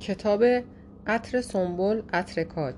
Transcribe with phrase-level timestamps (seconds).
[0.00, 0.44] کتاب
[1.06, 2.74] عطر سنبل عطر کاج.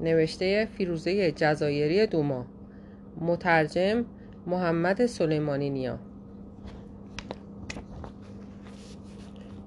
[0.00, 2.46] نوشته فیروزه جزایری دوما
[3.20, 4.04] مترجم
[4.46, 5.98] محمد سلیمانی نیا.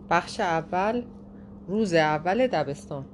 [0.10, 1.04] بخش اول
[1.68, 3.06] روز اول دبستان.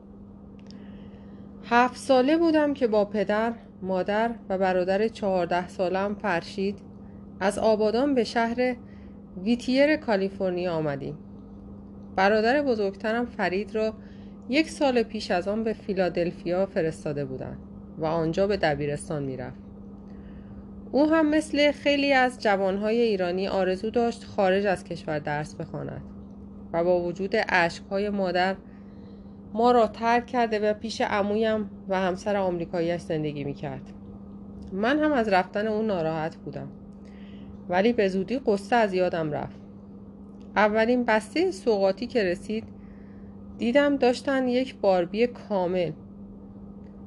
[1.63, 6.79] هفت ساله بودم که با پدر، مادر و برادر چهارده سالم فرشید
[7.39, 8.75] از آبادان به شهر
[9.43, 11.17] ویتیر کالیفرنیا آمدیم.
[12.15, 13.93] برادر بزرگترم فرید را
[14.49, 17.57] یک سال پیش از آن به فیلادلفیا فرستاده بودند
[17.97, 19.59] و آنجا به دبیرستان می‌رفت.
[20.91, 26.01] او هم مثل خیلی از جوانهای ایرانی آرزو داشت خارج از کشور درس بخواند
[26.73, 28.55] و با وجود اشکهای مادر
[29.53, 33.91] ما را ترک کرده و پیش عمویم و همسر آمریکاییش زندگی می‌کرد.
[34.71, 36.67] من هم از رفتن او ناراحت بودم
[37.69, 39.64] ولی به زودی قصه از یادم رفت.
[40.55, 42.63] اولین بسته سوقاتی که رسید
[43.57, 45.91] دیدم داشتن یک باربی کامل.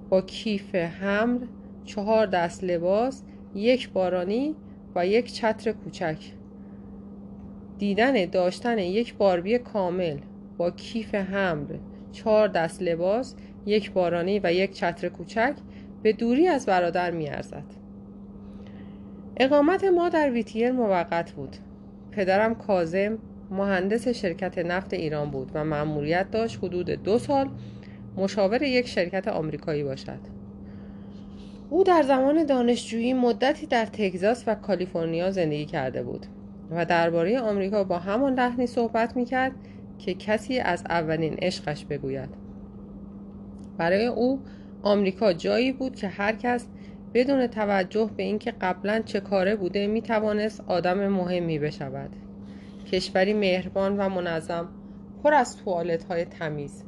[0.08, 1.38] با کیف حمل
[1.84, 3.22] چهار دست لباس
[3.54, 4.54] یک بارانی
[4.94, 6.16] و یک چتر کوچک.
[7.78, 10.18] دیدن داشتن یک باربی کامل
[10.58, 11.76] با کیف حمل
[12.12, 13.34] چهار دست لباس
[13.66, 15.54] یک بارانی و یک چتر کوچک
[16.02, 17.64] به دوری از برادر میارزد.
[19.36, 21.56] اقامت ما در ویتیر موقت بود.
[22.10, 23.18] پدرم کازم
[23.50, 27.48] مهندس شرکت نفت ایران بود و مأموریت داشت حدود دو سال
[28.16, 30.18] مشاور یک شرکت آمریکایی باشد.
[31.70, 36.26] او در زمان دانشجویی مدتی در تگزاس و کالیفرنیا زندگی کرده بود
[36.70, 39.52] و درباره آمریکا با همان لحنی صحبت می‌کرد
[39.98, 42.28] که کسی از اولین عشقش بگوید.
[43.78, 44.40] برای او
[44.82, 46.66] آمریکا جایی بود که هر کس
[47.14, 52.10] بدون توجه به اینکه قبلا چه کاره بوده می‌توانست آدم مهمی بشود.
[52.92, 54.68] کشوری مهربان و منظم
[55.22, 56.84] پر از توالت های تمیز.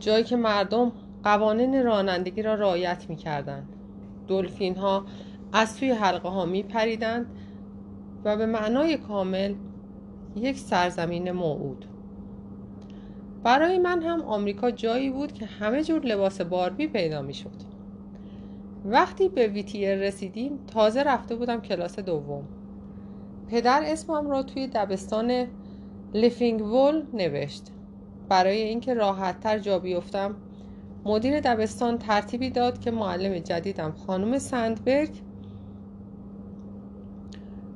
[0.00, 0.92] جایی که مردم
[1.24, 3.68] قوانین رانندگی را رعایت می کردن.
[4.28, 5.04] دلفین ها
[5.52, 7.26] از توی حلقه ها می پریدند
[8.24, 9.54] و به معنای کامل
[10.36, 11.84] یک سرزمین موعود.
[13.42, 17.68] برای من هم آمریکا جایی بود که همه جور لباس باربی پیدا می شد
[18.84, 22.57] وقتی به ویتیر رسیدیم تازه رفته بودم کلاس دوم.
[23.48, 25.46] پدر اسمم را توی دبستان
[26.14, 27.62] لفینگول نوشت.
[28.28, 30.36] برای اینکه راحتتر جا بیفتم
[31.04, 35.10] مدیر دبستان ترتیبی داد که معلم جدیدم خانم سندبرگ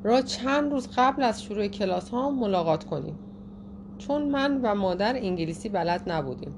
[0.05, 3.19] را چند روز قبل از شروع کلاس ها ملاقات کنیم.
[3.99, 6.55] چون من و مادر انگلیسی بلد نبودیم.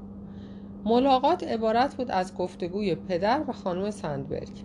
[0.85, 4.65] ملاقات عبارت بود از گفتگوی پدر و خانم سندبرگ.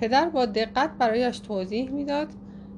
[0.00, 2.28] پدر با دقت برایش توضیح می‌داد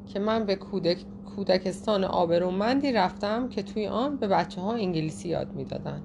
[0.06, 1.04] که من به کودک...
[1.36, 6.02] کودکستان آبرومندی رفتم که توی آن به بچه ها انگلیسی یاد می‌دادند.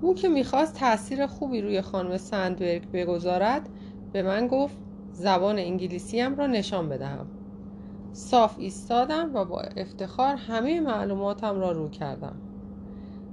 [0.00, 3.68] او که می‌خواست تاثیر خوبی روی خانم سندبرگ بگذارد
[4.12, 4.76] به من گفت
[5.12, 7.26] زبان انگلیسیم را نشان بدهم.
[8.12, 12.36] صاف ایستادم و با افتخار همه معلوماتم را رو کردم.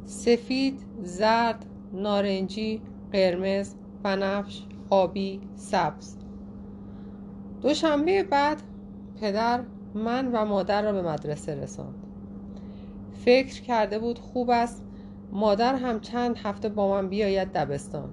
[0.05, 6.17] سفید، زرد، نارنجی، قرمز، بنفش، آبی، سبز.
[7.61, 8.61] دوشنبه بعد
[9.23, 9.59] پدر
[9.93, 11.95] من و مادر را به مدرسه رساند.
[13.25, 14.85] فکر کرده بود خوب است
[15.31, 18.09] مادر هم چند هفته با من بیاید دبستان.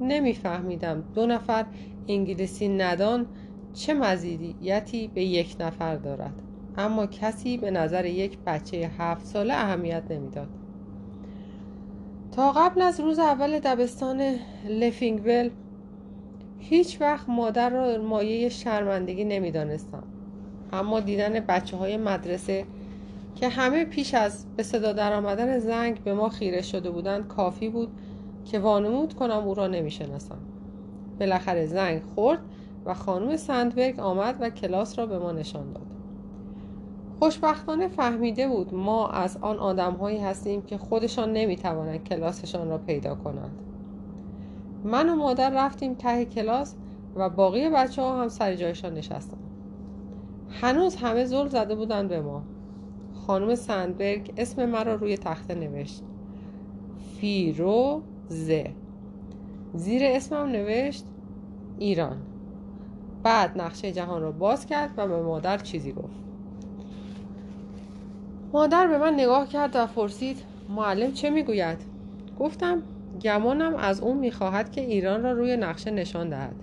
[0.00, 1.66] نمیفهمیدم دو نفر
[2.08, 3.26] انگلیسی ندان
[3.72, 6.34] چه مزیدیتی به یک نفر دارد
[6.78, 10.48] اما کسی به نظر یک بچه هفت ساله اهمیت نمی‌داد.
[12.32, 14.22] تا قبل از روز اول دبستان
[14.68, 15.50] لفینگول
[16.58, 20.02] هیچ وقت مادر را مایه شرمندگی نمی‌دانستم.
[20.72, 22.64] اما دیدن بچه های مدرسه
[23.34, 27.68] که همه پیش از به صدا در آمدن زنگ به ما خیره شده بودند کافی
[27.68, 27.88] بود
[28.44, 30.38] که وانمود کنم او را نمی‌شناسم.
[31.20, 32.38] بالاخره زنگ خورد
[32.86, 35.86] و خانم سندبرگ آمد و کلاس را به ما نشان داد.
[37.18, 43.14] خوشبختانه فهمیده بود ما از آن آدم هایی هستیم که خودشان نمی‌توانند کلاسشان را پیدا
[43.14, 43.58] کنند.
[44.84, 46.74] من و مادر رفتیم ته کلاس
[47.16, 49.49] و باقی بچه ها هم سر جایشان نشستند.
[50.50, 52.42] هنوز همه زل زده بودند به ما.
[53.26, 56.02] خانم سندبرگ اسم مرا روی تخته نوشت.
[57.20, 58.70] فیروزه.
[59.74, 61.04] زیر اسمم نوشت
[61.78, 62.16] ایران.
[63.22, 66.20] بعد نقشه جهان را باز کرد و به مادر چیزی گفت.
[68.52, 71.78] مادر به من نگاه کرد و پرسید معلم چه می‌گوید؟
[72.38, 72.82] گفتم
[73.22, 76.54] گمانم از اون می‌خواهد که ایران را روی نقشه نشان دهد.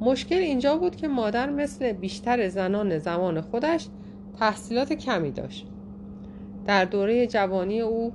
[0.00, 3.88] مشکل اینجا بود که مادر مثل بیشتر زنان زمان خودش
[4.38, 5.66] تحصیلات کمی داشت.
[6.66, 8.12] در دوره جوانی او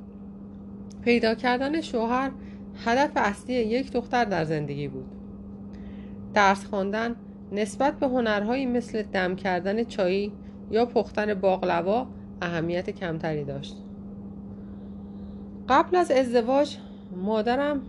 [1.04, 2.32] پیدا کردن شوهر
[2.86, 5.06] هدف اصلی یک دختر در زندگی بود.
[6.34, 7.16] درس خواندن
[7.52, 10.32] نسبت به هنرهایی مثل دم کردن چایی
[10.72, 12.08] یا پختن باقلوا
[12.42, 13.78] اهمیت کمتری داشت.
[15.70, 16.78] قبل از ازدواج
[17.16, 17.82] مادرم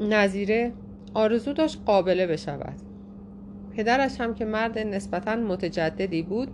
[0.00, 0.72] نظیره
[1.14, 2.91] آرزو داشت قابله بشود.
[3.76, 6.48] پدرش هم که مرد نسبتا متجددی بود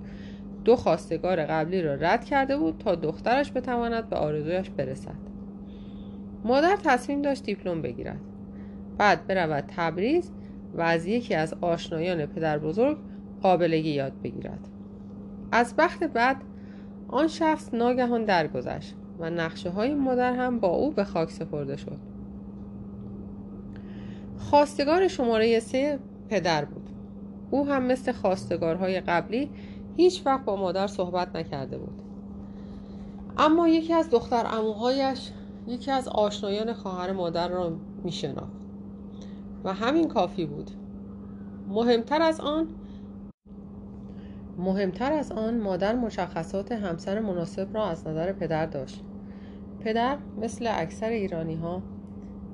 [0.65, 5.29] دو خواستگار قبلی را رد کرده بود تا دخترش بتواند به آرزویش برسد.
[6.45, 8.21] مادر تصمیم داشت دیپلم بگیرد.
[8.99, 10.31] بعد برود تبریز
[10.75, 12.99] و از یکی از آشنایان پدر بزرگ
[13.43, 14.69] قابلگی یاد بگیرد.
[15.53, 16.37] از بخت بعد
[17.09, 21.99] آن شخص ناگهان درگذشت و نقشه های مادر هم با او به خاک سپرده شد.
[24.37, 25.99] خواستگار شماره سه
[26.29, 26.78] پدر بود.
[27.51, 29.51] او هم مثل خواستگارهای قبلی
[29.97, 32.03] هیچ وقت با مادر صحبت نکرده بود.
[33.39, 35.31] اما یکی از دختر اموهایش
[35.67, 37.73] یکی از آشنایان خواهر مادر را
[38.05, 38.13] می
[39.65, 40.71] و همین کافی بود.
[41.69, 42.69] مهمتر از آن
[44.59, 49.05] مهمتر از آن مادر مشخصات همسر مناسب را از نظر پدر داشت.
[49.81, 51.83] پدر مثل اکثر ایرانی ها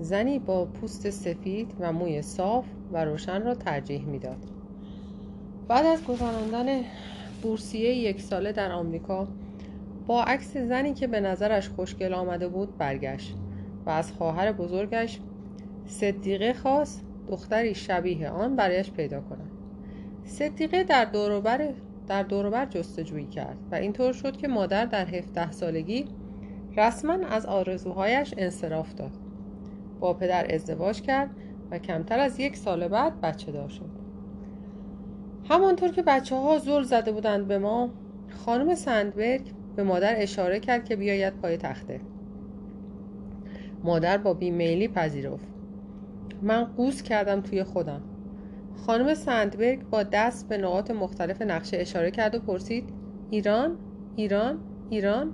[0.00, 4.54] زنی با پوست سفید و موی صاف و روشن را ترجیح می‌داد.
[5.69, 6.84] بعد از گذراندن
[7.43, 9.28] بورسیه یک ساله در آمریکا
[10.06, 13.34] با عکس زنی که به نظرش خوشگل آمده بود برگشت
[13.87, 15.20] و از خواهر بزرگش
[15.87, 19.50] صدیقه خواست دختری شبیه آن برایش پیدا کند
[20.25, 21.69] صدیقه در دوروبر
[22.06, 26.08] در دوروبر جستجویی کرد و اینطور شد که مادر در 17 سالگی
[26.76, 29.10] رسما از آرزوهایش انصراف داد.
[30.00, 31.31] با پدر ازدواج کرد
[31.70, 34.04] و کمتر از یک سال بعد بچه دار شد.
[35.49, 37.91] همانطور که بچه ها زل زده بودند به ما
[38.31, 39.43] خانم سندبرگ
[39.76, 42.00] به مادر اشاره کرد که بیاید پای تخته
[43.85, 45.46] مادر با بیمیلی پذیرفت
[46.43, 48.02] من قوز کردم توی خودم
[48.87, 52.88] خانم سندبرگ با دست به نقاط مختلف نقشه اشاره کرد و پرسید
[53.31, 53.76] ایران؟
[54.17, 54.58] ایران؟
[54.91, 55.32] ایران؟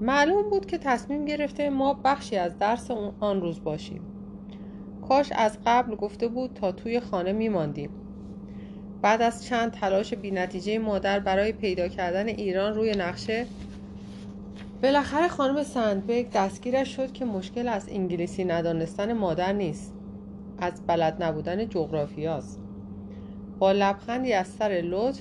[0.00, 4.02] معلوم بود که تصمیم گرفته ما بخشی از درس آن روز باشیم
[5.08, 7.90] کاش از قبل گفته بود تا توی خانه میماندیم
[9.02, 13.46] بعد از چند تلاش بینتیجه مادر برای پیدا کردن ایران روی نقشه
[14.82, 19.94] بالاخره خانم سندبگ دستگیرش شد که مشکل از انگلیسی ندانستن مادر نیست
[20.58, 22.60] از بلد نبودن جغرافیاست.
[23.58, 25.20] با لبخندی از سر لطف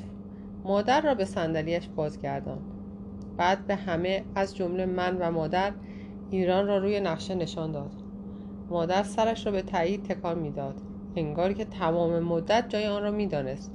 [0.63, 2.61] مادر را به صندلیاش بازگرداند.
[3.37, 5.71] بعد به همه از جمله من و مادر
[6.31, 7.91] ایران را روی نقشه نشان داد.
[8.69, 10.81] مادر سرش را به تایید تکان می‌داد.
[11.15, 13.71] انگار که تمام مدت جای آن را می‌دانست.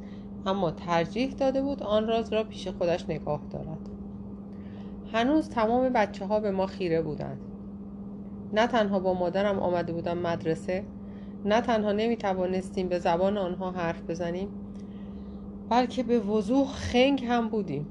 [0.47, 3.89] اما ترجیح داده بود آن راز را پیش خودش نگاه دارد.
[5.13, 7.39] هنوز تمام بچه ها به ما خیره بودند.
[8.53, 10.85] نه تنها با مادرم آمده بودم مدرسه
[11.45, 14.49] نه تنها نمی توانستیم به زبان آنها حرف بزنیم
[15.69, 17.87] بلکه به وضوح خنگ هم بودیم.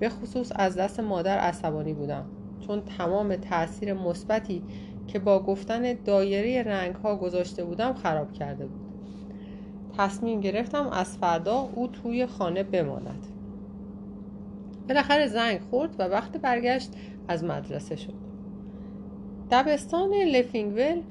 [0.00, 2.24] به خصوص از دست مادر عصبانی بودم
[2.60, 4.62] چون تمام تاثیر مثبتی
[5.12, 8.80] که با گفتن دایره رنگ ها گذاشته بودم خراب کرده بود.
[9.98, 13.26] تصمیم گرفتم از فردا او توی خانه بماند.
[14.88, 16.90] بالاخره زنگ خورد و وقت برگشت
[17.28, 18.14] از مدرسه شد.
[19.50, 21.02] دبستان لفینگول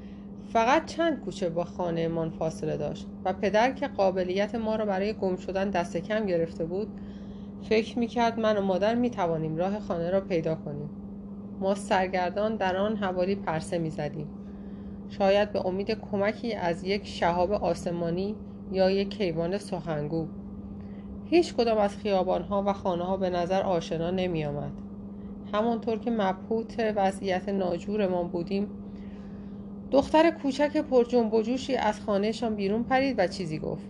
[0.54, 5.36] فقط چند کوچه با خانهمان فاصله داشت و پدر که قابلیت ما را برای گم
[5.36, 6.88] شدن دست کم گرفته بود
[7.70, 10.90] فکر می‌کرد من و مادر می‌توانیم راه خانه را پیدا کنیم.
[11.62, 14.28] ما سرگردان در آن حوالی پرسه می‌زدیم.
[15.10, 18.36] شاید به امید کمکی از یک شهاب آسمانی
[18.72, 20.28] یا یک کیوان سخنگو.
[21.26, 24.72] هیچ کدام از خیابانها و خانه ها به نظر آشنا نمی آمد.
[25.54, 28.68] همانطور که مبهوت وضعیت ناجورمان بودیم
[29.92, 33.88] دختر کوچک پر جنب و جوشی از خانهشان بیرون پرید و چیزی گفت.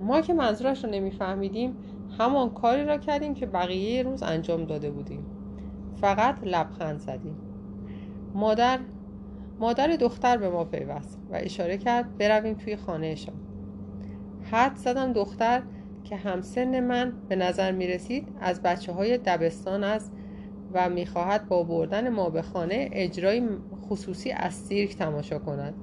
[0.00, 1.76] ما که منظورش را نمیفهمیدیم
[2.18, 5.37] همان کاری را کردیم که بقیه روز انجام داده بودیم.
[6.00, 7.36] فقط لبخند زدیم
[8.34, 8.78] مادر
[9.60, 13.34] مادر دختر به ما پیوست و اشاره کرد برویم توی خانهشان
[14.50, 15.62] حد زدم دختر
[16.04, 20.12] که همسن من به نظر می رسید از بچه های دبستان است
[20.72, 23.48] و می‌خواهد با بردن ما به خانه اجرای
[23.88, 25.74] خصوصی از سیرک تماشا کند.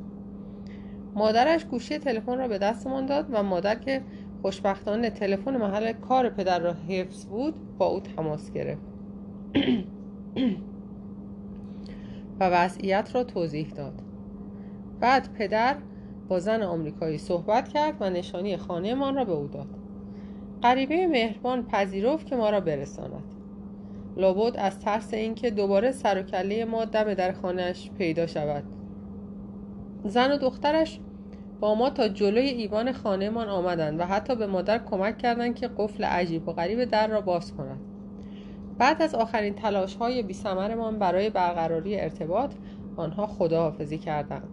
[1.15, 4.01] مادرش گوشی تلفن را به دستمان داد و مادر که
[4.41, 8.81] خوشبختانه تلفن محل کار پدر را حفظ بود با او تماس گرفت.
[12.39, 13.93] و وضعیت را توضیح داد.
[14.99, 15.75] بعد پدر
[16.27, 19.67] با زن آمریکایی صحبت کرد و نشانی خانهمان را به او داد.
[20.63, 23.23] غریبه مهربان پذیرفت که ما را برساند.
[24.17, 28.63] لابد از ترس اینکه دوباره سر و کله ما دم در خانهش پیدا شود.
[30.03, 30.99] زن و دخترش
[31.59, 36.03] با ما تا جلوی ایوان خانهمان آمدند و حتی به مادر کمک کردند که قفل
[36.03, 37.94] عجیب و غریب در را باز کند
[38.77, 40.35] بعد از آخرین تلاش های بی
[40.99, 42.53] برای برقراری ارتباط
[42.95, 44.49] آنها خداحافظی کردند.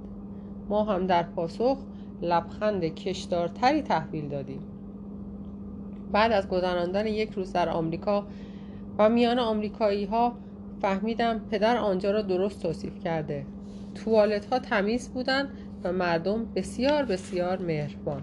[0.68, 1.78] ما هم در پاسخ
[2.22, 4.60] لبخند کشدارتری تحویل دادیم.
[6.12, 8.26] بعد از گذراندن یک روز در آمریکا
[8.98, 10.32] و میان آمریکایی ها
[10.82, 13.46] فهمیدم پدر آنجا را درست توصیف کرده.
[13.94, 15.48] توالت ها تمیز بودند
[15.84, 18.22] و مردم بسیار بسیار مهربان.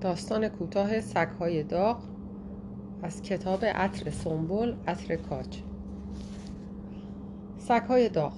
[0.00, 1.98] داستان کوتاه سگهای داغ
[3.06, 5.58] از کتاب عطر سنبل عطر کاج.
[7.58, 8.32] سگهای داغ.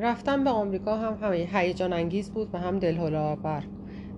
[0.00, 3.64] رفتن به آمریکا هم همه هیجان انگیز بود و هم دلهوله آور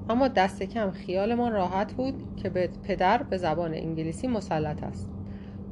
[0.08, 5.08] اما دست کم خیالمان راحت بود که به پدر به زبان انگلیسی مسلط است.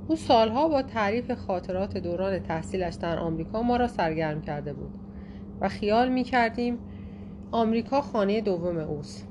[0.09, 4.91] او سالها با تعریف خاطرات دوران تحصیلش در آمریکا ما را سرگرم کرده بود
[5.61, 6.79] و خیال می کردیم
[7.51, 9.29] آمریکا خانه دوم اوست.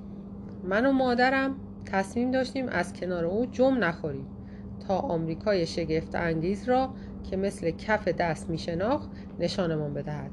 [0.63, 4.25] من و مادرم تصمیم داشتیم از کنار او جم نخوریم.
[4.87, 6.89] تا آمریکای شگفت انگیز را
[7.29, 10.31] که مثل کف دست می شناخت نشانمان بدهد.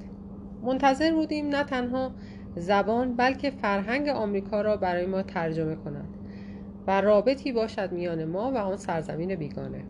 [0.62, 2.10] منتظر بودیم نه تنها
[2.56, 6.08] زبان بلکه فرهنگ آمریکا را برای ما ترجمه کند
[6.86, 9.84] و رابطی باشد میان ما و آن سرزمین بیگانه.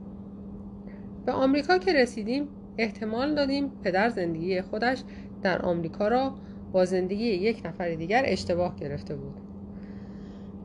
[1.26, 5.02] به آمریکا که رسیدیم احتمال دادیم پدر زندگی خودش
[5.42, 6.34] در آمریکا را
[6.72, 9.34] با زندگی یک نفر دیگر اشتباه گرفته بود.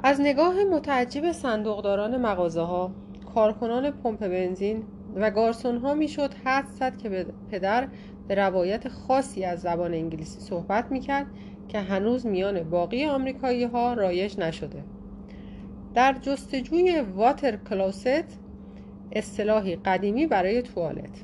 [0.04, 2.92] از نگاه متعجب صندوقداران مغازه ها
[3.34, 4.84] کارکنان پمپ بنزین
[5.16, 7.88] و گارسون ها می‌شد حد زد که پدر
[8.28, 11.28] به روایت خاصی از زبان انگلیسی صحبت می‌کرد
[11.68, 14.84] که هنوز میان باقی آمریکایی ها رایج نشده.
[15.94, 18.40] در جستجوی واتر کلوست
[19.12, 21.24] اصطلاحی قدیمی برای توالت.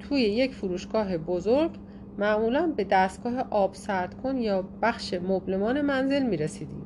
[0.00, 1.70] توی یک فروشگاه بزرگ
[2.18, 6.82] معمولا به دستگاه آب سرد کن یا بخش مبلمان منزل می رسیدیم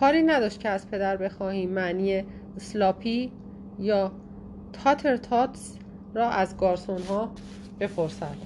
[0.00, 2.24] کاری نداشت که از پدر بخواهیم معنی
[2.56, 3.32] سلاپی
[3.78, 4.12] یا
[4.72, 5.78] تاتر تاتس
[6.14, 7.30] را از گارسون ها
[7.80, 8.36] بپرسد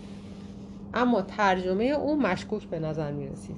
[0.94, 3.56] اما ترجمه او مشکوک به نظر می رسید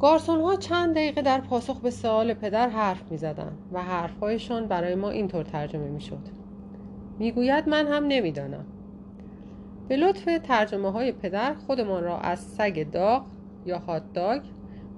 [0.00, 4.94] گارسون ها چند دقیقه در پاسخ به سوال پدر حرف می زدن و حرفهایشان برای
[4.94, 6.28] ما اینطور ترجمه می شد
[7.18, 8.64] می گوید من هم نمی‌دانم.
[9.88, 13.24] به لطف ترجمه های پدر خودمان را از سگ داغ
[13.66, 14.42] یا هات داگ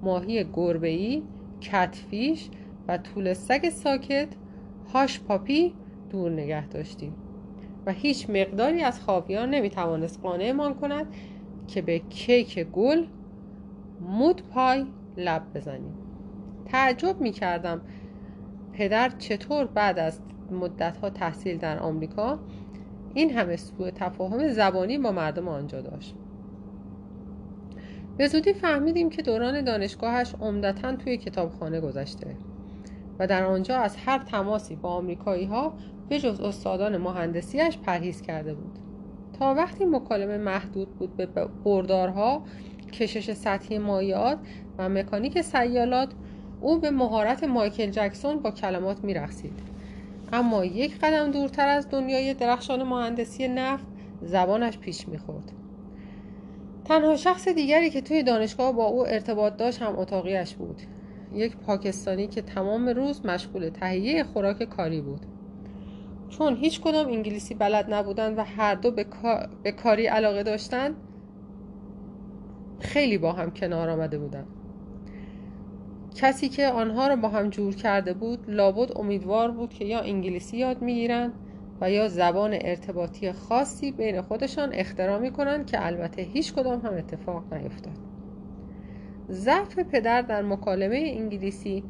[0.01, 1.23] ماهی گربه‌ای
[1.61, 2.49] کتفیش
[2.87, 4.27] و طول سگ ساکت
[4.93, 5.73] هاش پاپی
[6.09, 7.15] دور نگه داشتیم
[7.85, 11.07] و هیچ مقداری از خاویار نمی‌توانست قانعمان کند
[11.67, 13.05] که به کیک گل
[14.01, 14.85] مود پای
[15.17, 15.93] لب بزنیم.
[16.65, 17.81] تعجب می کردم
[18.73, 20.19] پدر چطور بعد از
[20.51, 22.39] مدتها تحصیل در آمریکا
[23.13, 26.15] این همه سوء تفاهم زبانی با مردم آنجا داشت.
[28.17, 32.35] به زودی فهمیدیم که دوران دانشگاهش عمدتا توی کتابخانه گذشته.
[33.19, 35.73] و در آنجا از هر تماسی با آمریکایی ها
[36.09, 38.79] به جز استادان مهندسیش پرهیز کرده بود.
[39.39, 41.25] تا وقتی مکالمه محدود بود به
[41.65, 42.43] بردارها
[42.93, 44.37] کشش سطحی مایعات
[44.77, 46.09] و مکانیک سیالات
[46.61, 49.59] او به مهارت مایکل جکسون با کلمات میرقصید.
[50.33, 53.85] اما یک قدم دورتر از دنیای درخشان مهندسی نفت
[54.21, 55.51] زبانش پیش می‌خورد.
[56.85, 60.81] تنها شخص دیگری که توی دانشگاه با او ارتباط داشت هم اتاقیش بود.
[61.33, 65.25] یک پاکستانی که تمام روز مشغول تهیه خوراک کاری بود.
[66.29, 69.05] چون هیچ کدام انگلیسی بلد نبودند و هر دو به,
[69.63, 70.95] به کاری علاقه داشتند
[72.79, 74.47] خیلی با هم کنار آمده بودند
[76.15, 80.57] کسی که آنها را با هم جور کرده بود لابد امیدوار بود که یا انگلیسی
[80.57, 81.33] یاد می‌گیرند
[81.81, 86.93] و یا زبان ارتباطی خاصی بین خودشان اختراع می کنند که البته هیچ کدام هم
[86.93, 88.06] اتفاق نیفتاد.
[89.31, 91.83] ضعف پدر در مکالمه انگلیسی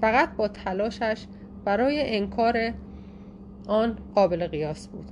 [0.00, 1.26] فقط با تلاشش
[1.64, 2.72] برای انکار
[3.66, 5.04] آن قابل قیاس بود.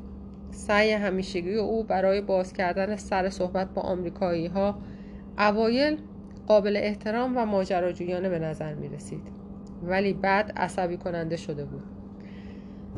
[0.50, 4.78] سعی همیشگی او برای باز کردن سر صحبت با آمریکایی ها
[5.38, 5.98] اوایل
[6.46, 9.22] قابل احترام و ماجراجویانه به نظر می رسید
[9.82, 11.82] ولی بعد عصبی کننده شده بود.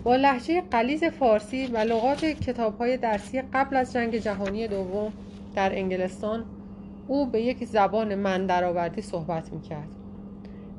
[0.05, 5.13] با لحجه قلیز فارسی و لغات کتاب های درسی قبل از جنگ جهانی دوم
[5.57, 6.45] در انگلستان
[7.09, 9.89] او به یک زبان من درآوردی صحبت می‌کرد.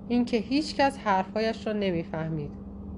[0.08, 2.52] اینکه هیچ کس حرفهایش را نمی‌فهمید.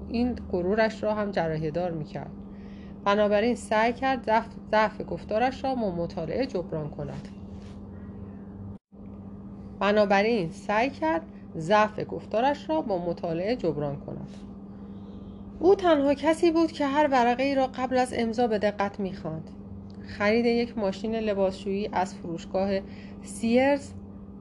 [0.08, 2.30] این غرورش را هم جراحه دار می‌کرد.
[3.04, 4.30] بنابراین سعی کرد
[4.70, 7.28] ضعف گفتارش را با مطالعه جبران کند.
[9.80, 11.22] بنابراین سعی کرد
[11.56, 14.28] ضعف گفتارش را با مطالعه جبران کند.
[15.60, 19.50] او تنها کسی بود که هر ورقه ای را قبل از امضا به دقت می‌خواند.
[20.08, 22.70] خرید یک ماشین لباسشویی از فروشگاه
[23.22, 23.92] سیرز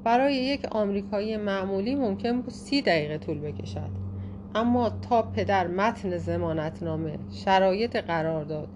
[0.04, 3.90] برای یک آمریکایی معمولی ممکن بود سی دقیقه طول بکشد.
[4.56, 8.68] اما تا پدر متن زمانتنامه شرایط قرارداد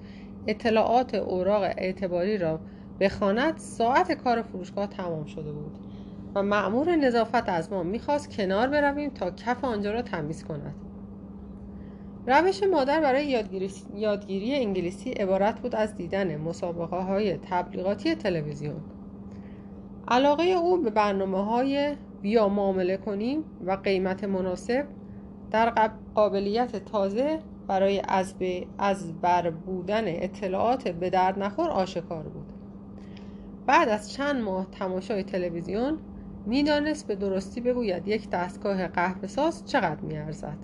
[0.47, 2.59] اطلاعات اوراق اعتباری را
[2.99, 5.77] بخواند ساعت کار فروشگاه تمام شده بود
[6.35, 10.75] و معمور نظافت از ما می‌خواست کنار برویم تا کف آنجا را تمیز کند.
[12.27, 18.81] روش مادر برای یادگیری, یادگیری انگلیسی عبارت بود از دیدن مسابقه های تبلیغاتی تلویزیون.
[20.07, 24.85] علاقه او به برنامه های بیا معامله کنیم و قیمت مناسب
[25.51, 28.01] در قابلیت تازه برای
[28.77, 32.53] از بر بودن اطلاعات به درد نخور آشکار بود.
[33.65, 35.97] بعد از چند ماه تماشای تلویزیون
[36.45, 40.57] می‌دانست به درستی بگوید یک دستگاه قهوه ساز چقدر میارزد.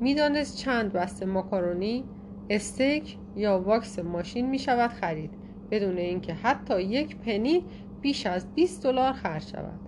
[0.00, 2.04] می‌دانست چند بسته ماکارونی
[2.50, 5.30] استیک یا واکس ماشین می شود خرید
[5.70, 7.64] بدون اینکه حتی یک پنی
[8.00, 9.80] بیش از 20 دلار خرج شود.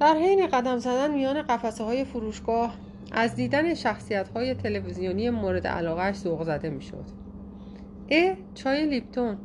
[0.00, 2.74] در حین قدم زدن میان قفسه های فروشگاه
[3.12, 7.04] از دیدن شخصیت های تلویزیونی مورد علاقهش ذوق زده می‌شد.
[8.10, 9.36] اه چای لیپتون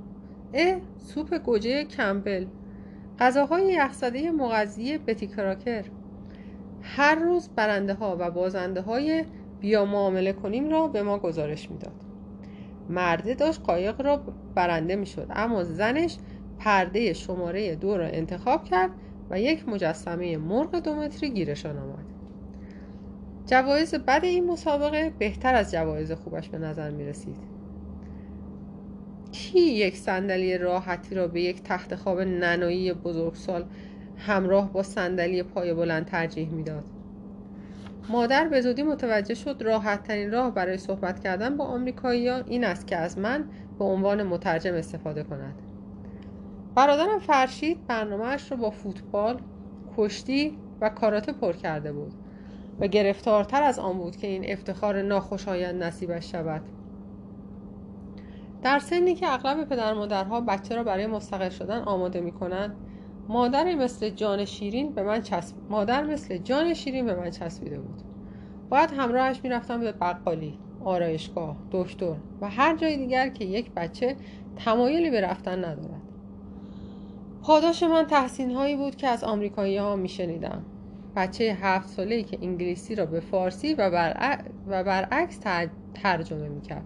[0.54, 2.46] اه سوپ گوجه کمبل
[3.20, 5.86] غذاهای یخزده مغذی بتی کراکر.
[6.96, 9.26] هر روز برنده ها و بازنده های
[9.60, 11.94] بیا معامله کنیم را به ما گزارش می‌داد.
[12.90, 14.22] مرده داشت قایق را
[14.56, 16.18] برنده می‌شد اما زنش
[16.60, 18.92] پرده شماره دو را انتخاب کرد
[19.30, 22.06] و یک مجسمه مرغ دو متری گیرشان آمد.
[23.46, 27.38] جوایز بد این مسابقه بهتر از جوایز خوبش به نظر می رسید
[29.32, 33.66] کی یک صندلی راحتی را به یک تخت خواب ننایی بزرگسال
[34.18, 36.84] همراه با صندلی پای بلند ترجیح می‌داد.
[38.10, 42.88] مادر به زودی متوجه شد راحت ترین راه برای صحبت کردن با آمریکایی این است
[42.88, 43.44] که از من
[43.80, 45.56] به عنوان مترجم استفاده کند.
[46.76, 49.40] برادرم فرشید برنامهش را با فوتبال
[49.98, 52.14] کشتی و کاراته پر کرده بود
[52.80, 56.62] و گرفتارتر از آن بود که این افتخار ناخوشایند نصیبش شود.
[58.62, 62.76] در سنی که اغلب پدر مادرها بچه را برای مستقل شدن آماده می کنند
[63.30, 65.56] مادر مثل جان شیرین به من چسب...
[65.70, 68.02] مادر مثل جان شیرین به من چسبیده بود.
[68.70, 74.16] باید همراهش می‌رفتم به بقالی آرایشگاه دکتر و هر جای دیگر که یک بچه
[74.56, 76.02] تمایلی به رفتن ندارد.
[77.42, 80.64] پاداش من تحسین هایی بود که از آمریکایی ها می شنیدم
[81.16, 83.90] بچه هفت ساله که انگلیسی را به فارسی و,
[84.68, 85.40] و برعکس
[85.94, 86.86] ترجمه می کرد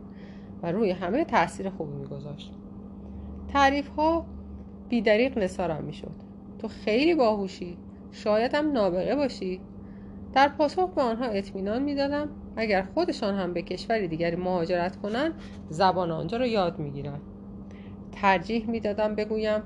[0.64, 2.54] و روی همه تاثیر خوبی می گذاشت
[3.54, 4.26] تعریف ها
[4.90, 6.31] بیدریق نسارم می شد
[6.62, 7.78] تو خیلی باهوشی.
[8.12, 9.62] شاید هم نابغه باشی.
[10.34, 12.30] در پاسخ به آنها اطمینان می‌دادم.
[12.56, 15.34] اگر خودشان هم به کشوری دیگری مهاجرت کنند
[15.70, 17.22] زبان آنجا را یاد می‌گیرند.
[18.12, 19.62] ترجیح می‌دادم بگویم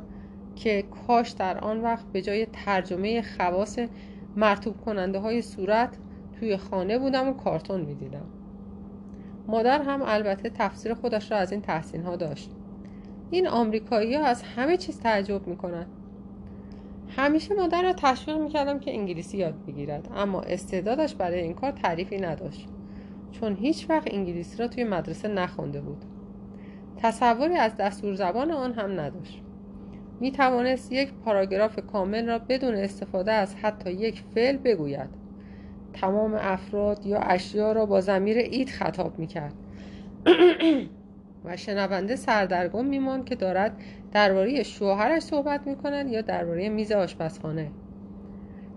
[0.55, 3.79] که کاش در آن وقت به جای ترجمه خواص
[4.35, 5.97] مرتوب کننده های صورت
[6.39, 8.25] توی خانه بودم و کارتون می‌دیدم.
[9.47, 12.51] مادر هم البته تفسیر خودش را از این تحسین ها داشت.
[13.31, 15.87] این آمریکایی ها از همه چیز تعجب می‌کنند.
[17.17, 22.17] همیشه مادر را تشویق می‌کردم که انگلیسی یاد بگیرد اما استعدادش برای این کار تعریفی
[22.17, 22.67] نداشت
[23.31, 26.05] چون هیچ وقت انگلیسی را توی مدرسه نخونده بود.
[26.97, 29.41] تصوری از دستور زبان آن هم نداشت.
[30.19, 35.09] می توانست یک پاراگراف کامل را بدون استفاده از حتی یک فعل بگوید.
[35.93, 39.53] تمام افراد یا اشیا را با زمیر اید خطاب می کرد
[41.45, 43.77] و شنونده سردرگم میماند که دارد
[44.11, 47.71] درباره شوهرش صحبت می‌کند یا درباره میز آشپزخانه.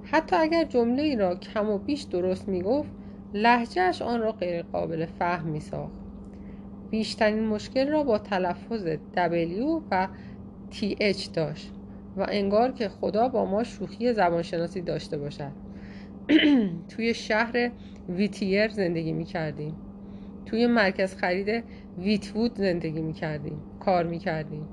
[0.05, 2.91] حتی اگر جمله ای را کم و بیش درست می‌گفت
[3.35, 5.93] لحجهش آن را غیر قابل فهم میساخت.
[6.91, 10.09] بیشترین مشکل را با تلفظ W و
[10.73, 11.73] TH داشت
[12.17, 15.53] و انگار که خدا با ما شوخی زبانشناسی داشته باشد.
[16.91, 17.71] توی شهر
[18.09, 19.75] ویتیر زندگی می کردیم
[20.47, 21.65] توی مرکز خرید
[21.99, 24.69] ویتوود زندگی می کردیم کار می کردیم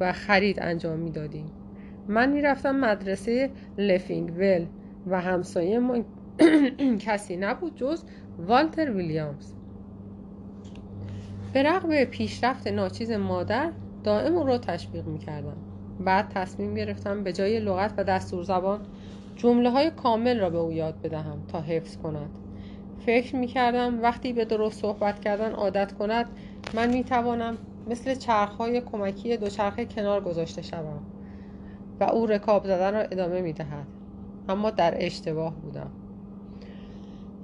[0.00, 1.50] و خرید انجام می دادیم
[2.08, 4.66] من می رفتم مدرسه لفینگ ول
[5.06, 5.98] و همسایه ما
[7.06, 8.04] کسی نبود جز
[8.38, 9.52] والتر ویلیامز.
[11.52, 13.72] به رغم پیشرفت ناچیز مادر
[14.04, 15.56] دائم او را تشویق می کردم
[16.04, 18.80] بعد تصمیم گرفتم به جای لغت و دستور زبان
[19.36, 22.30] جمله های کامل را به او یاد بدهم تا حفظ کند.
[23.06, 26.26] فکر می کردم وقتی به درست صحبت کردن عادت کند
[26.74, 27.58] من می توانم
[27.90, 31.02] مثل چرخهای کمکی دوچرخه کنار گذاشته شوم
[32.00, 33.86] و او رکاب زدن را ادامه می دهد
[34.48, 35.90] اما در اشتباه بودم.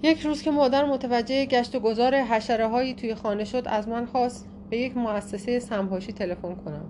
[0.02, 4.06] یک روز که مادر متوجه گشت و گذار حشره هایی توی خانه شد از من
[4.06, 6.84] خواست به یک مؤسسه سمپاشی تلفن کنم.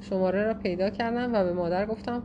[0.00, 2.22] شماره را پیدا کردم و به مادر گفتم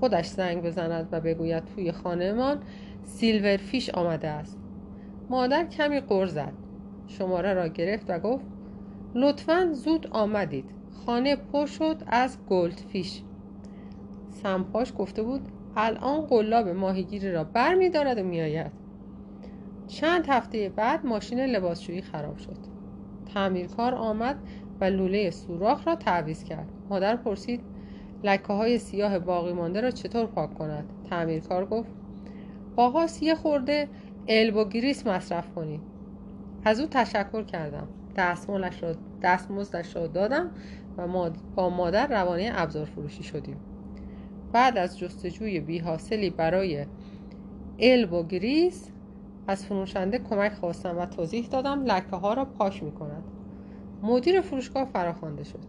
[0.00, 2.58] خودش زنگ بزند و بگوید توی خانهمان
[3.04, 4.65] silverfish آمده است.
[5.30, 6.52] مادر کمی غر زد.
[7.06, 8.44] شماره را گرفت و گفت
[9.14, 10.64] لطفا زود آمدید.
[11.06, 13.22] خانه پر شد از goldfish.
[14.30, 15.40] سمپاش گفته بود
[15.76, 18.72] الان قلاب ماهیگیری را بر می دارد و می آید.
[19.86, 22.56] چند هفته بعد ماشین لباسشویی خراب شد.
[23.34, 24.36] تعمیرکار آمد
[24.80, 26.68] و لوله سوراخ را تعویض کرد.
[26.90, 27.60] مادر پرسید
[28.24, 31.90] لکه های سیاه باقی مانده را چطور پاک کند؟ تعمیرکار گفت
[32.76, 33.88] با یه خورده
[34.28, 35.80] elbow grease مصرف کنید
[36.64, 37.88] از او تشکر کردم.
[38.16, 40.50] دستمزدش را دستمزدش را دادم
[40.98, 43.56] و با مادر روانه ابزار فروشی شدیم.
[44.52, 46.86] بعد از جستجوی بی حاصلی برای
[47.78, 48.90] elbow grease
[49.46, 53.24] از فروشنده کمک خواستم و توضیح دادم لکه ها را پاک می کند.
[54.02, 55.60] مدیر فروشگاه فراخوانده شد.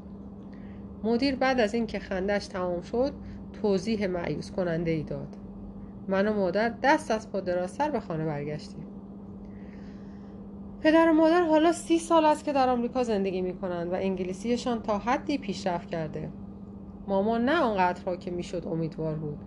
[1.04, 3.14] مدیر بعد از اینکه خندش تمام شد
[3.62, 5.36] توضیح معیوس کننده ای داد.
[6.08, 8.86] من و مادر دست از پا سر به خانه برگشتیم.
[10.82, 14.82] پدر و مادر حالا سی سال است که در آمریکا زندگی می کنند و انگلیسیشان
[14.82, 16.30] تا حدی پیشرفت کرده.
[17.08, 19.38] مامان نه آنقدرها که می‌شد امیدوار بود.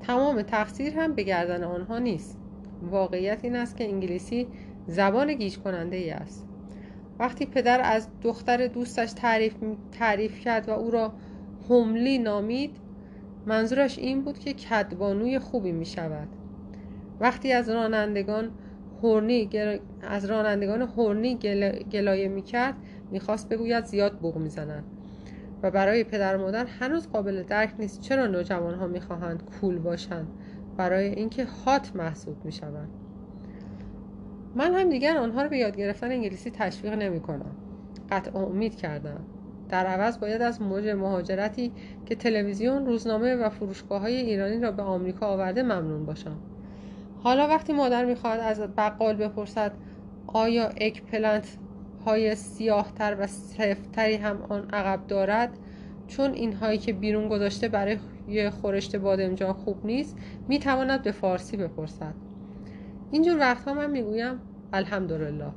[0.00, 2.38] تمام تقصیر هم به گردن آنها نیست.
[2.90, 4.46] واقعیت این است که انگلیسی
[4.86, 6.48] زبان گیج کننده ای است.
[7.18, 9.54] وقتی پدر از دختر دوستش تعریف,
[9.92, 11.12] تعریف کرد و او را
[11.70, 12.76] هملی نامید
[13.46, 16.28] منظورش این بود که کدبانوی خوبی می شود
[17.20, 18.50] وقتی از رانندگان
[19.02, 19.50] هورنی
[20.02, 21.70] از رانندگان هورنی گل...
[21.70, 22.74] گلایه می کرد
[23.10, 24.84] می‌خواست بگوید زیاد بوغ می‌زنند
[25.62, 30.28] و برای پدر مادر هنوز قابل درک نیست چرا نوجوان ها می‌خواهند کول باشند.
[30.76, 32.88] برای اینکه هات محسوب می‌شوند
[34.54, 37.56] من هم دیگر آنها رو به یاد گرفتن انگلیسی تشویق نمی کنم
[38.10, 39.20] قطع امید کردم.
[39.72, 41.72] در عوض باید از موج مهاجرتی
[42.06, 46.36] که تلویزیون روزنامه و فرودگاه های ایرانی را به آمریکا آورده ممنون باشم.
[47.22, 49.72] حالا وقتی مادر می‌خواهد از بقال بپرسد
[50.26, 51.56] آیا اک پلنت
[52.06, 55.58] های سیاهتر و سفتری هم آن عقب دارد؟
[56.08, 60.16] چون این هایی که بیرون گذاشته برای خورشت بادمجان خوب نیست
[60.48, 62.14] می‌تواند به فارسی بپرسد.
[63.10, 64.40] اینجور وقتها من می‌گویم
[64.72, 65.50] الحمدلله.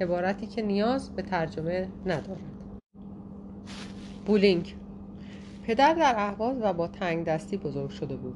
[0.00, 2.59] عبارتی که نیاز به ترجمه ندارد
[4.30, 4.74] بولینگ.
[5.62, 8.34] پدر در اهواز و با تنگ دستی بزرگ شده بود.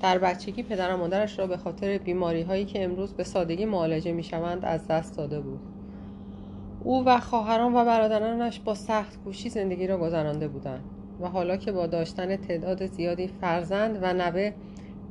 [0.00, 4.12] در بچگی پدر و مادرش را به خاطر بیماری هایی که امروز به سادگی معالجه
[4.12, 5.60] می شوند از دست داده بود.
[6.84, 10.84] او و خواهران و برادرانش با سخت کوشی زندگی را گذرانده بودند
[11.20, 14.52] و حالا که با داشتن تعداد زیادی فرزند و نوه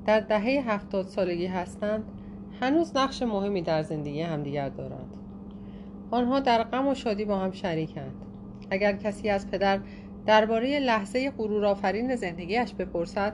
[0.06, 2.04] در دهه هفتاد سالگی هستند
[2.62, 5.14] هنوز نقش مهمی در زندگی همدیگر دارند.
[6.12, 8.29] آنها در غم و شادی با هم شریکند.
[8.72, 9.80] اگر کسی از پدر
[10.26, 13.34] درباره لحظه غرورآفرین زندگیش بپرسد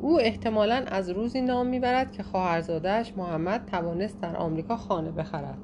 [0.00, 5.58] او احتمالا از روزی نام می‌برد که خواهرزادهاش محمد توانست در آمریکا خانه بخرد.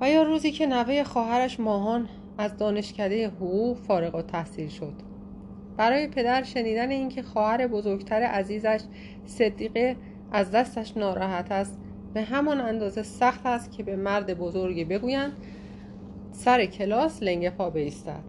[0.00, 4.92] و یا روزی که نوه خواهرش ماهان از دانشکده حقوق فارغ و تحصیل شد.
[5.76, 8.80] برای پدر شنیدن اینکه خواهر بزرگتر عزیزش
[9.26, 9.96] صدیقه
[10.32, 11.78] از دستش ناراحت است
[12.14, 15.32] به همان اندازه سخت است که به مرد بزرگی بگویند
[16.32, 18.22] سر کلاس لنگه پا بیستد.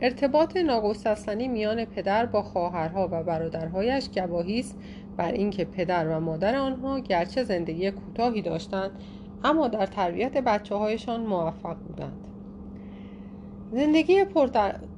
[0.00, 4.78] ارتباط ناگسستنی میان پدر با خواهرها و برادرهایش گواهی است
[5.16, 8.90] بر اینکه پدر و مادر آنها گرچه زندگی کوتاهی داشتند
[9.44, 12.24] اما در تربیت بچه هایشان موفق بودند.
[13.72, 14.46] زندگی پر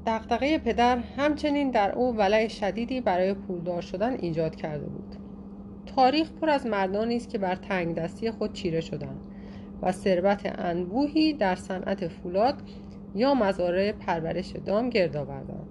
[0.06, 5.16] دقدقه پدر همچنین در او ولع شدیدی برای پولدار شدن ایجاد کرده بود.
[5.96, 9.20] تاریخ پر از مردانی است که بر تنگ دستی خود چیره شدند.
[9.82, 12.62] و ثروت انبوهی در صنعت فولاد
[13.14, 15.68] یا مزارع پرورش دام گرد آوردند.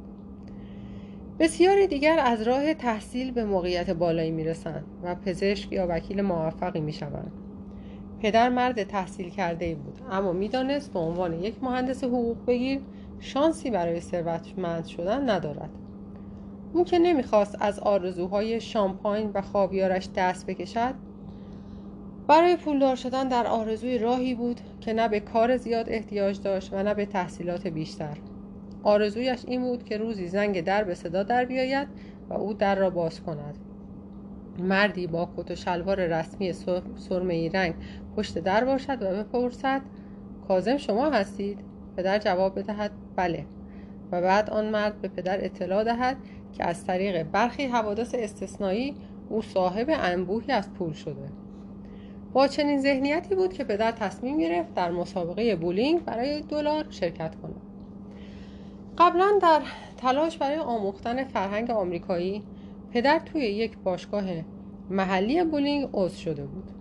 [1.40, 7.32] بسیاری دیگر از راه تحصیل به موقعیت بالایی می‌رسند و پزشک یا وکیل موفقی می‌شوند.
[8.20, 12.82] پدر مرد تحصیل کرده ای بود اما می‌دانست به عنوان یک مهندس حقوق بگیر
[13.20, 15.70] شانسی برای ثروتمند شدن ندارد.
[16.74, 20.94] او که نمی‌خواست از آرزوهای شامپاین و خاویارش دست بکشد
[22.30, 26.84] برای پولدار شدن در آرزوی راهی بود که نه به کار زیاد احتیاج داشت و
[26.84, 28.18] نه به تحصیلات بیشتر.
[28.84, 31.88] آرزویش این بود که روزی زنگ در به صدا در بیاید
[32.30, 33.58] و او در را باز کند.
[34.60, 36.54] مردی با کت و شلوار رسمی
[36.96, 37.74] سرمه رنگ
[38.16, 39.82] پشت در باشد و بپرسد
[40.48, 41.60] کازم شما هستید؟
[41.98, 43.46] پدر جواب بدهد بله.
[44.12, 46.18] و بعد آن مرد به پدر اطلاع دهد
[46.54, 48.96] که از طریق برخی حوادث استثنایی
[49.30, 51.49] او صاحب انبوهی از پول شده.
[52.34, 57.62] با چنین ذهنیتی بود که پدر تصمیم گرفت در مسابقه بولینگ برای دلار شرکت کند
[58.98, 59.62] قبلا در
[59.98, 62.44] تلاش برای آموختن فرهنگ آمریکایی
[62.92, 64.26] پدر توی یک باشگاه
[64.90, 66.72] محلی بولینگ عضو شده بود.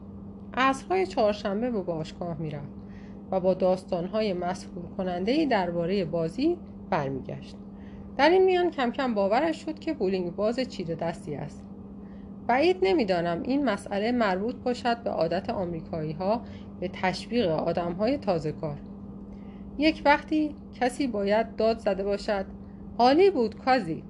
[0.55, 2.73] عصرهای چهارشنبه به باشگاه می‌رفت
[3.31, 6.57] و با داستانهای مسئول کننده درباره بازی
[6.91, 7.57] برمیگشت.
[8.17, 11.68] در این میان کم کم باورش شد که بولینگ باز چیره دستی است.
[12.49, 16.43] بعید نمی‌دانم این مسئله مربوط باشد به عادت آمریکایی ها
[16.81, 18.79] به تشویق آدم های تازه کار.
[19.79, 22.45] یک وقتی کسی باید داد زده باشد
[22.99, 24.03] عالی بود کازی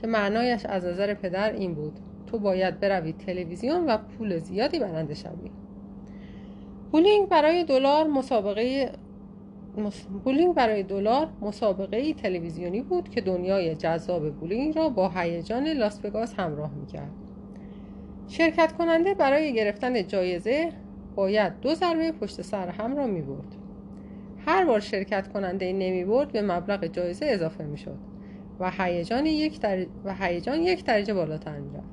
[0.00, 5.14] که معنایش از نظر پدر این بود تو باید بروی تلویزیون و پول زیادی برنده
[5.14, 5.50] شوی.
[6.92, 8.92] بولینگ برای دلار مسابقه
[10.24, 16.34] بولینگ برای دلار مسابقه تلویزیونی بود که دنیای جذاب بولینگ را با هیجان لاس وگاس
[16.34, 17.29] همراه می‌کرد.
[18.30, 20.72] شرکت کننده برای گرفتن جایزه
[21.14, 23.56] باید دو ضربه پشت سر هم را می برد.
[24.46, 27.98] هر بار شرکت کننده نمی برد به مبلغ جایزه اضافه می شد
[28.60, 29.86] و هیجان یک, در...
[30.04, 30.14] و
[30.56, 31.88] یک درجه بالاتر می رفت.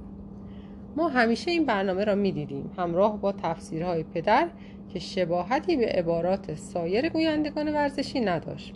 [0.95, 4.47] ما همیشه این برنامه را می دیدیم همراه با تفسیرهای پدر
[4.93, 8.73] که شباهتی به عبارات سایر گویندگان ورزشی نداشت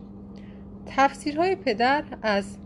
[0.86, 2.58] تفسیرهای پدر از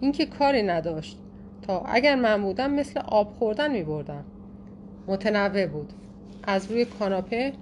[0.00, 1.18] اینکه کاری نداشت
[1.62, 4.24] تا اگر من بودم مثل آب خوردن می بردم
[5.08, 5.92] متنوع بود.
[6.42, 7.52] از روی کاناپه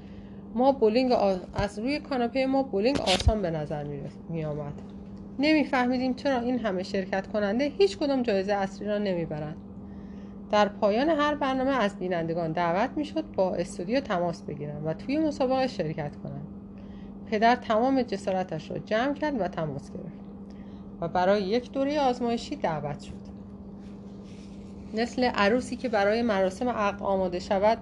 [0.54, 1.12] ما بولینگ
[1.54, 3.84] از روی کاناپه ما بولینگ آسان به نظر
[4.28, 4.72] می آمد
[5.38, 9.56] نمیفهمیدیم چرا این همه شرکت کننده هیچ کدام جایزه اصلی را نمی‌برند.
[10.50, 15.66] در پایان هر برنامه از بینندگان دعوت می‌شد با استودیو تماس بگیرند و توی مسابقه
[15.66, 16.46] شرکت کنند.
[17.26, 20.22] پدر تمام جسارتش را جمع کرد و تماس گرفت
[21.00, 23.21] و برای یک دوره آزمایشی دعوت شد.
[24.94, 27.78] مثل عروسی که برای مراسم عقد آماده شود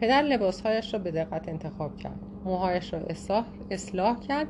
[0.00, 2.20] پدر لباسهایش را به دقت انتخاب کرد.
[2.44, 4.48] موهایش را اصلاح, اصلاح کرد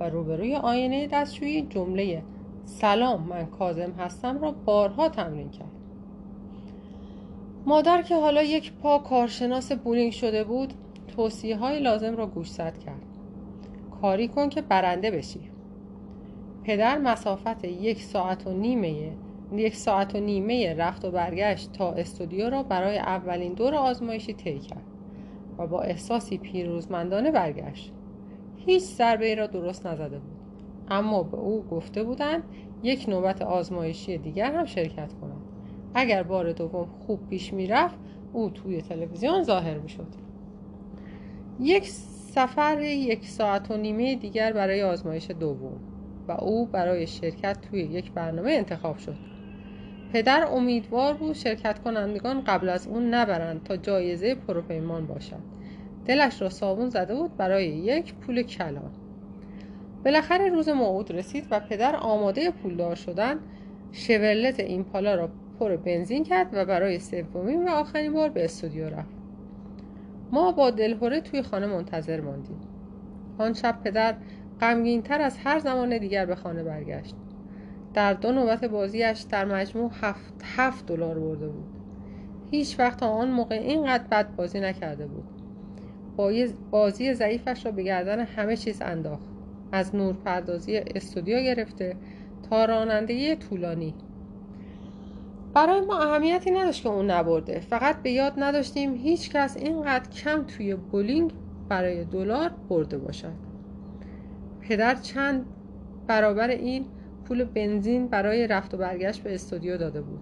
[0.00, 2.22] و روبروی آینه دستشویی جمله
[2.64, 5.70] سلام من کازم هستم را بارها تمرین کرد.
[7.66, 10.74] مادر که حالا یک پا کارشناس بولینگ شده بود
[11.16, 13.02] توصیه های لازم را گوشزد کرد.
[14.00, 15.50] کاری کن که برنده بشی.
[16.64, 19.12] پدر مسافت یک ساعت و نیمه
[19.58, 24.58] یک ساعت و نیمه رفت و برگشت تا استودیو را برای اولین دور آزمایشی طی
[24.58, 24.86] کرد
[25.58, 27.92] و با احساسی پیروزمندانه برگشت.
[28.56, 30.36] هیچ ضربه ای را درست نزده بود.
[30.88, 32.42] اما به او گفته بودند
[32.82, 35.42] یک نوبت آزمایشی دیگر هم شرکت کند
[35.94, 37.98] اگر بار دوم خوب پیش می‌رفت
[38.32, 40.08] او توی تلویزیون ظاهر می‌شد.
[41.60, 41.88] یک
[42.34, 45.80] سفر یک ساعت و نیمه دیگر برای آزمایش دوم
[46.28, 49.31] و او برای شرکت توی یک برنامه انتخاب شد.
[50.12, 55.38] پدر امیدوار بود شرکت کنندگان قبل از اون نبرند تا جایزه پروپیمان باشد
[56.06, 58.90] دلش را صابون زده بود برای یک پول کلان.
[60.04, 63.38] بالاخره روز موعود رسید و پدر آماده پولدار شدن
[63.92, 69.14] شورلت ایمپالا را پر بنزین کرد و برای سومین و آخرین بار به استودیو رفت.
[70.32, 72.60] ما با دلهوره توی خانه منتظر ماندیم.
[73.38, 74.14] آن شب پدر
[74.60, 77.14] غمگینتر از هر زمان دیگر به خانه برگشت.
[77.94, 81.64] در دو نوبت بازیش در مجموع هفت, هفت دلار برده بود.
[82.50, 85.24] هیچ وقت تا آن موقع اینقدر بد بازی نکرده بود.
[86.70, 89.28] بازی ضعیفش را به گردن همه چیز انداخت.
[89.72, 91.96] از نورپردازی استودیو گرفته
[92.50, 93.94] تا رانندگی طولانی.
[95.54, 97.60] برای ما اهمیتی نداشت که اون نبرده.
[97.60, 101.32] فقط به یاد نداشتیم هیچ کس اینقدر کم توی بولینگ
[101.68, 103.32] برای دلار برده باشد.
[104.60, 105.46] پدر چند
[106.06, 106.84] برابر این
[107.32, 110.20] پول بنزین برای رفت و برگشت به استودیو داده بود.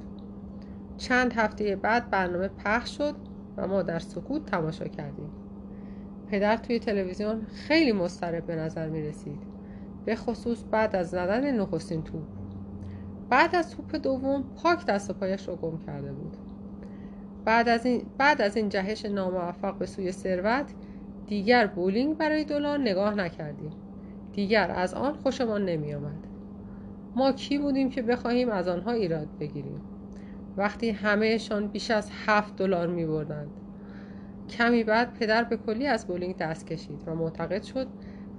[0.99, 3.15] چند هفته بعد برنامه پخش شد
[3.57, 5.31] و ما در سکوت تماشا کردیم.
[6.29, 9.43] پدر توی تلویزیون خیلی مضطرب به نظر می رسید.
[10.05, 12.23] به خصوص بعد از زدن نخستین توپ.
[13.31, 16.37] بعد از توپ دوم پاک دست و پایش را گم کرده بود.
[17.45, 20.73] بعد از این, بعد از این جهش ناموفق به سوی ثروت
[21.27, 23.73] دیگر بولینگ برای دلار نگاه نکردیم.
[24.33, 26.30] دیگر از آن خوشمان نمی آمد
[27.17, 29.81] ما کی بودیم که بخواهیم از آنها ایراد بگیریم؟
[30.57, 33.51] وقتی همهشان بیش از هفت دلار می بردند
[34.51, 37.87] کمی بعد پدر به کلی از بولینگ دست کشید و معتقد شد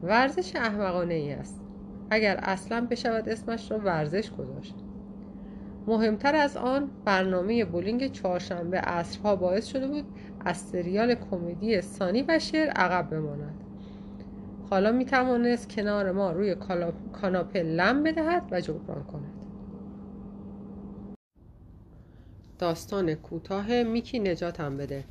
[0.04, 1.62] ورزش احمقانه ای است.
[2.10, 4.76] اگر اصلا بشود اسمش را ورزش گذاشت.
[5.88, 10.06] مهمتر از آن برنامه بولینگ چهارشنبه عصرها باعث شده بود
[10.46, 13.61] از سریال کمدی سانی و شعر عقب بماند.
[14.72, 16.56] حالا می توانست کنار ما روی
[17.14, 19.46] کاناپه لم بدهد و جبران کند.
[22.60, 25.04] داستان کوتاه میکی نجاتم بده.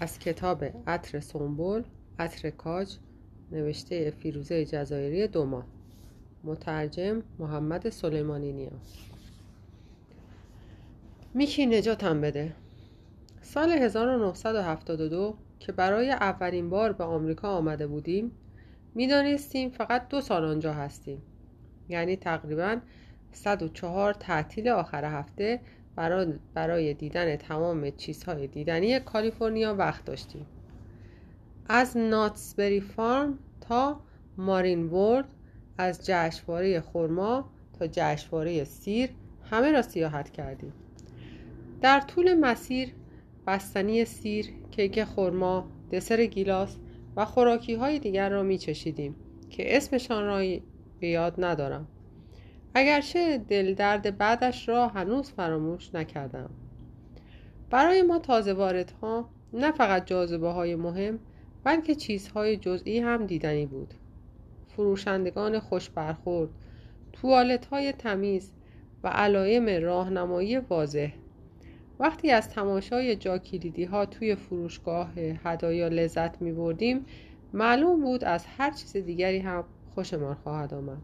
[0.00, 1.82] از کتاب عطر سنبل
[2.18, 2.96] عطر کاج
[3.50, 5.64] نوشته فیروزه جزایری دوما
[6.44, 8.70] مترجم محمد سلیمانی نیا
[11.34, 12.52] میکی نجاتم بده.
[13.42, 18.32] سال 1972 که برای اولین بار به آمریکا آمده بودیم
[18.94, 21.22] می‌دانستیم فقط دو سال آنجا هستیم.
[21.88, 22.76] یعنی تقریبا
[23.32, 25.60] 104 تعطیل آخر هفته
[26.54, 30.46] برای دیدن تمام چیزهای دیدنی کالیفرنیا وقت داشتیم.
[31.68, 34.00] از ناتسبری فارم تا
[34.36, 35.28] مارین ورد
[35.78, 39.10] از جشنواره خرما تا جشنواره سیر
[39.50, 40.72] همه را سیاحت کردیم.
[41.80, 42.92] در طول مسیر
[43.46, 46.76] بستنی سیر، کیک خرما، دسر گیلاس
[47.16, 49.16] و خوراکی های دیگر را می چشیدیم
[49.50, 50.38] که اسمشان را
[51.00, 51.86] به یاد ندارم.
[52.74, 56.50] اگرچه دل درد بعدش را هنوز فراموش نکردم.
[57.70, 61.18] برای ما تازه واردها نه فقط جاذبه های مهم
[61.64, 63.94] بلکه چیزهای جزئی هم دیدنی بود.
[64.76, 66.50] فروشندگان خوش برخورد
[67.12, 68.52] توالت های تمیز
[69.04, 71.12] و علایم راهنمایی واضح
[72.02, 75.12] وقتی از تماشای جاکلیدی ها توی فروشگاه
[75.44, 77.06] هدایا لذت می بردیم
[77.52, 81.02] معلوم بود از هر چیز دیگری هم خوشمان خواهد آمد.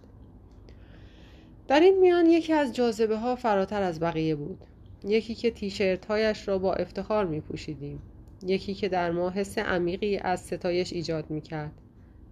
[1.69, 4.59] در این میان یکی از جاذبه ها فراتر از بقیه بود.
[5.05, 8.03] یکی که تیشرت هایش را با افتخار می پوشیدیم
[8.47, 11.73] یکی که در ما حس عمیقی از ستایش ایجاد می کرد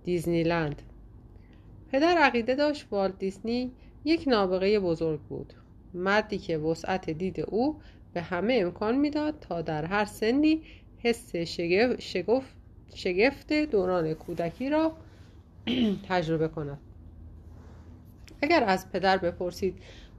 [0.05, 0.83] دیزنیلند.
[1.93, 3.71] پدر عقیده داشت والت دیزنی
[4.05, 5.53] یک نابغه بزرگ بود.
[5.95, 7.77] مردی که وسعت دید او
[8.17, 10.63] به همه امکان می‌داد تا در هر سنی
[10.99, 12.57] حس شگفت,
[12.95, 14.93] شگفت دوران کودکی را
[16.09, 16.79] تجربه کند.
[18.43, 19.75] اگر از پدر بپرسید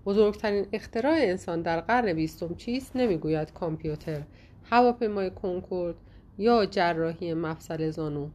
[0.05, 4.21] بزرگترین اختراع انسان در قرن بیستم چیست؟ نمی‌گوید کامپیوتر
[4.63, 5.95] هواپیمای کنکورد
[6.37, 8.29] یا جراحی مفصل زانو.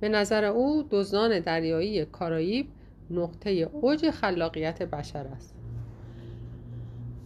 [0.00, 2.66] به نظر او دزدان دریایی کارائیب
[3.10, 5.53] نقطه اوج خلاقیت بشر است.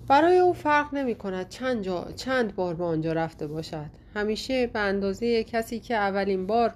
[0.09, 3.90] برای او فرق نمی کند چند, جا، چند بار به آنجا رفته باشد.
[4.14, 6.75] همیشه به اندازه کسی که اولین بار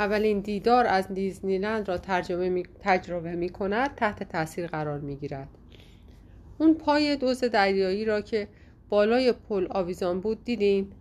[0.00, 5.48] اولین دیدار از دیزنیلند را ترجمه تجربه می کند تحت تاثیر قرار می گیرد
[6.58, 8.48] اون پای دوز دریایی را که
[8.88, 10.92] بالای پل آویزان بود دیدین؟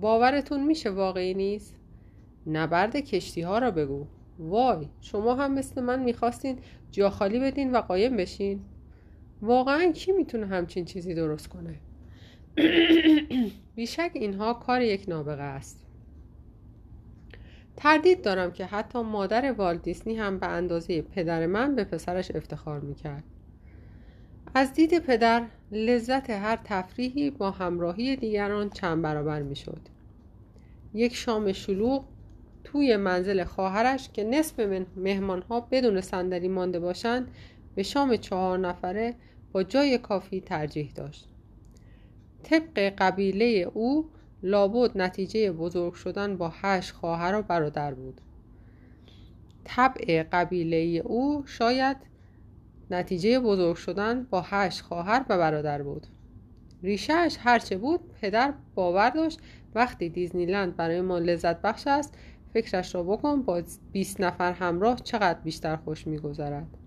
[0.00, 1.74] باورتون میشه واقعی نیست؟
[2.46, 4.06] نبرد کشتی ها را بگو.
[4.38, 6.58] وای شما هم مثل من می‌خواستین
[6.90, 8.60] جا خالی بدین و قایم بشین.
[9.42, 11.74] واقعا کی می‌تونه همچین چیزی درست کنه؟
[13.74, 15.86] بیشک اینها کار یک نابغه است.
[17.76, 23.24] تردید دارم که حتی مادر والدیسنی هم به اندازه پدر من به پسرش افتخار می‌کرد.
[24.54, 29.80] از دید پدر لذت هر تفریحی با همراهی دیگران چند برابر می‌شد.
[30.94, 32.04] یک شام شلوغ
[32.64, 34.60] توی منزل خواهرش که نصف
[34.96, 37.28] مهمانها بدون صندلی مانده باشند
[37.78, 39.14] به شام چهار نفره
[39.52, 41.28] با جای کافی ترجیح داشت.
[42.42, 44.10] طبق قبیله او
[44.42, 48.20] لابد نتیجه بزرگ شدن با هشت خواهر و برادر بود.
[49.64, 51.96] طبع قبیله او شاید
[52.90, 56.06] نتیجه بزرگ شدن با هشت خواهر و برادر بود.
[56.82, 59.40] ریشهش هرچه بود پدر باور داشت
[59.74, 62.18] وقتی دیزنیلند برای ما لذت بخش است
[62.52, 63.62] فکرش را بکن با
[63.92, 66.77] 20 نفر همراه چقدر بیشتر خوش میگذرد.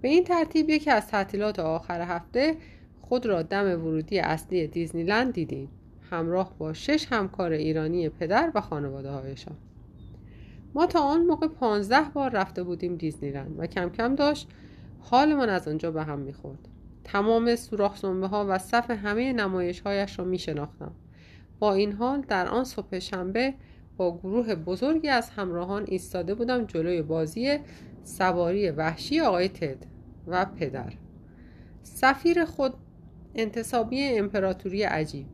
[0.00, 2.56] به این ترتیب یکی از تعطیلات آخر هفته
[3.00, 5.68] خود را دم ورودی اصلی دیزنیلند دیدیم.
[6.10, 9.56] همراه با شش همکار ایرانی پدر و خانواده هایشان.
[10.74, 14.48] ما تا آن موقع پانزده بار رفته بودیم دیزنیلند و کم کم داشت
[15.00, 16.68] حالمان از آنجا به هم می‌خورد.
[17.04, 20.92] تمام سوراخ ها و صف همه نمایش هایش را می شناختم
[21.58, 23.54] با این حال در آن صبح شنبه
[23.96, 27.58] با گروه بزرگی از همراهان ایستاده بودم جلوی بازی
[28.06, 29.86] سواری وحشی آقای تد
[30.26, 30.92] و پدر.
[31.82, 32.74] سفیر خود
[33.34, 35.26] انتصابی امپراتوری عجیب.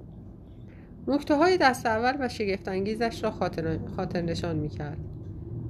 [1.08, 4.98] نکته های دست اول و شگفتانگیزش را خاطر, خاطر نشان می کرد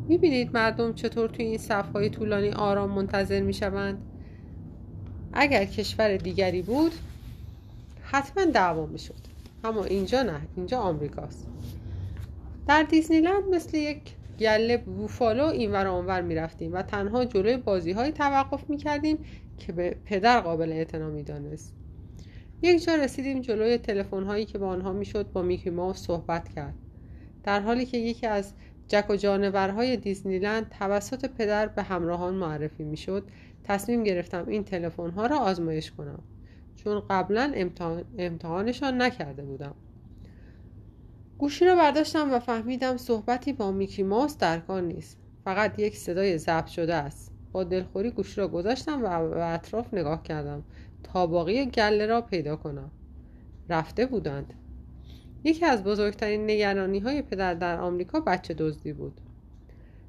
[0.09, 4.03] می بینید مردم چطور توی این صف های طولانی آرام منتظر می شوند
[5.33, 6.93] اگر کشور دیگری بود
[8.03, 9.15] حتما دعوا می شد
[9.65, 11.47] اما اینجا نه اینجا آمریکاست.
[12.69, 14.01] در دیزنیلند مثل یک
[14.43, 19.19] گله بوفالو اینور آنور می رفتیم و تنها جلوی بازی های توقف می کردیم
[19.59, 21.75] که به پدر قابل اعتنا می دانست.
[22.63, 26.75] یک جا رسیدیم جلوی تلفن هایی که با آنها می‌شد با میکی ماوس صحبت کرد.
[27.45, 28.55] در حالی که یکی از
[28.89, 33.25] جک و جانورهای دیزنیلند توسط پدر به همراهان معرفی می‌شد
[33.65, 36.23] تصمیم گرفتم این تلفن ها را آزمایش کنم.
[36.77, 37.53] چون قبلا
[38.19, 39.75] امتحانشان نکرده بودم.
[41.43, 45.19] گوشی رو برداشتم و فهمیدم صحبتی با میکی ماوس در کار نیست.
[45.45, 47.33] فقط یک صدای ضبط شده است.
[47.53, 49.07] با دلخوری گوشی را گذاشتم و
[49.39, 50.63] اطراف نگاه کردم
[51.03, 52.91] تا باقی گله را پیدا کنم.
[53.69, 54.55] رفته بودند.
[55.45, 59.21] یکی از بزرگترین نگرانی های پدر در آمریکا بچه دزدی بود.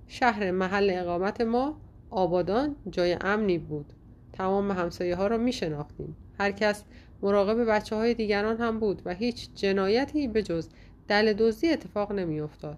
[0.07, 1.77] شهر محل اقامت ما
[2.09, 3.93] آبادان جای امنی بود.
[4.33, 6.83] تمام همسایه ها را می شناختیم هر کس
[7.21, 10.69] مراقب بچه های دیگران هم بود و هیچ جنایتی به جز
[11.07, 12.77] دل دزدی اتفاق نمی افتاد.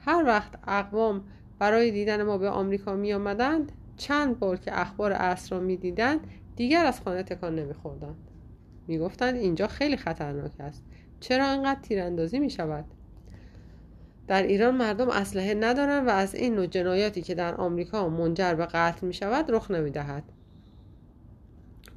[0.00, 1.24] هر وقت اقوام
[1.58, 6.20] برای دیدن ما به آمریکا می آمدند چند بار که اخبار اصر را می دیدند
[6.56, 8.16] دیگر از خانه تکان نمی خوردند.
[8.86, 10.82] می گفتند اینجا خیلی خطرناک است
[11.20, 12.84] چرا انقدر تیراندازی می شود؟
[14.28, 18.66] در ایران مردم اسلحه ندارند و از این نوع جنایاتی که در آمریکا منجر به
[18.66, 20.22] قتل می شود رخ نمی دهد.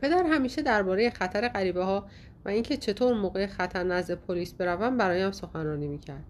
[0.01, 2.07] پدر همیشه درباره خطر غریبه ها
[2.45, 6.23] و اینکه چطور موقع خطر نزد پلیس بروم برایم سخنرانی می‌کرد.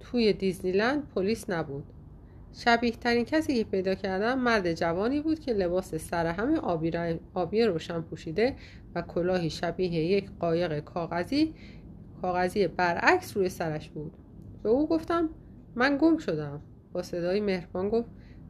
[0.00, 1.84] توی دیزنیلند پلیس نبود.
[2.52, 6.92] شبیه ترین کسی که پیدا کردم مرد جوانی بود که لباس سر همه آبی,
[7.34, 8.56] آبی روشن پوشیده
[8.94, 11.54] و کلاهی شبیه یک قایق کاغذی
[12.22, 14.12] کاغذی برعکس روی سرش بود.
[14.62, 15.28] به او گفتم
[15.74, 16.60] من گم شدم.
[16.92, 18.08] با صدای مهربان گفت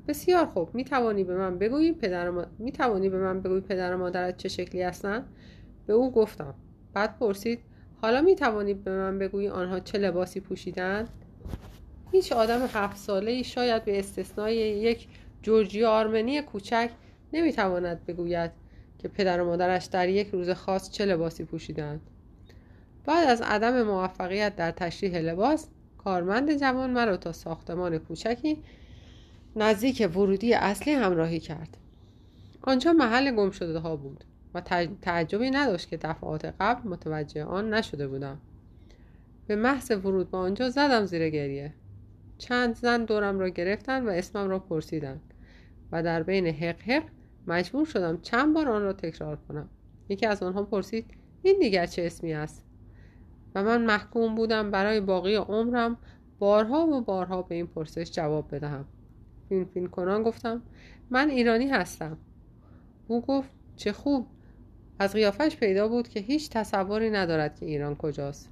[0.09, 2.47] بسیار خوب می توانی به من بگویی پدر ما...
[2.59, 5.27] می توانی به من بگویی پدر و مادرت چه شکلی هستند
[5.87, 6.55] به او گفتم
[6.95, 7.61] بعد پرسید
[8.03, 11.09] حالا می توانی به من بگویی آنها چه لباسی پوشیدند؟
[12.13, 15.09] هیچ آدم هفت ساله ای شاید به استثنای یک
[15.43, 16.91] جورجی آرمنی کوچک
[17.33, 18.51] نمی‌تواند بگوید
[18.99, 22.01] که پدر و مادرش در یک روز خاص چه لباسی پوشیدند.
[23.05, 25.69] بعد از عدم موفقیت در تشریح لباس
[25.99, 28.63] کارمند جوان مرا تا ساختمان کوچکی
[29.57, 31.77] نزدیک ورودی اصلی همراهی کرد.
[32.63, 34.25] آنجا محل گم شده ها بود.
[34.55, 34.61] و
[35.03, 38.39] تعجبی نداشت که دفعات قبل متوجه آن نشده بودم.
[39.47, 41.75] به محض ورود به آنجا زدم زیر گریه.
[42.39, 45.21] چند زن دورم را گرفتند و اسمم را پرسیدند
[45.93, 47.05] و در بین حق حق
[47.47, 49.69] مجبور شدم چند بار آن را تکرار کنم.
[50.09, 51.05] یکی از آنها پرسید
[51.43, 52.65] این دیگر چه اسمی است؟
[53.55, 55.97] و من محکوم بودم برای باقی عمرم
[56.39, 58.85] بارها و بارها به این پرسش جواب بدهم.
[59.49, 60.63] فین فین کنان گفتم
[61.11, 62.19] من ایرانی هستم.
[63.09, 64.27] او گفت چه خوب!
[64.99, 68.51] از قیافش پیدا بود که هیچ تصوری ندارد که ایران کجاست.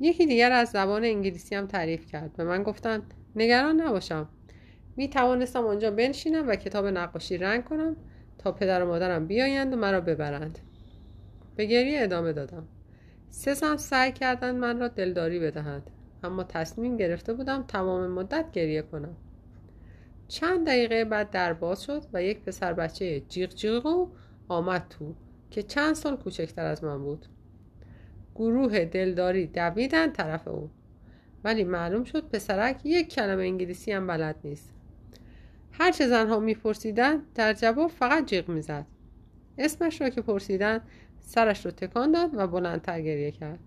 [0.00, 4.28] یکی دیگر از زبان انگلیسی هم تعریف کرد به من گفتند نگران نباشم.
[4.96, 7.96] می توانستم آنجا بنشینم و کتاب نقاشی رنگ کنم
[8.38, 10.58] تا پدر و مادرم بیایند و مرا ببرند.
[11.56, 12.68] به گریه ادامه دادم.
[13.30, 15.90] سه زن سعی کردند من را دلداری بدهند
[16.22, 19.16] اما تصمیم گرفته بودم تمام مدت گریه کنم.
[20.28, 24.08] چند دقیقه بعد در باز شد و یک پسر بچه جیغ جیغو
[24.48, 25.14] آمد تو.
[25.54, 27.26] که چند سال کوچکتر از من بود.
[28.34, 30.70] گروه دلداری دویدن طرف او
[31.44, 34.72] ولی معلوم شد پسرک یک کلمه انگلیسی هم بلد نیست.
[35.72, 38.86] هرچه زنها میپرسیدند در جواب فقط جیغ می‌زد.
[39.58, 40.80] اسمش را که پرسیدن
[41.20, 43.58] سرش رو تکان داد و بلندتر گریه کرد.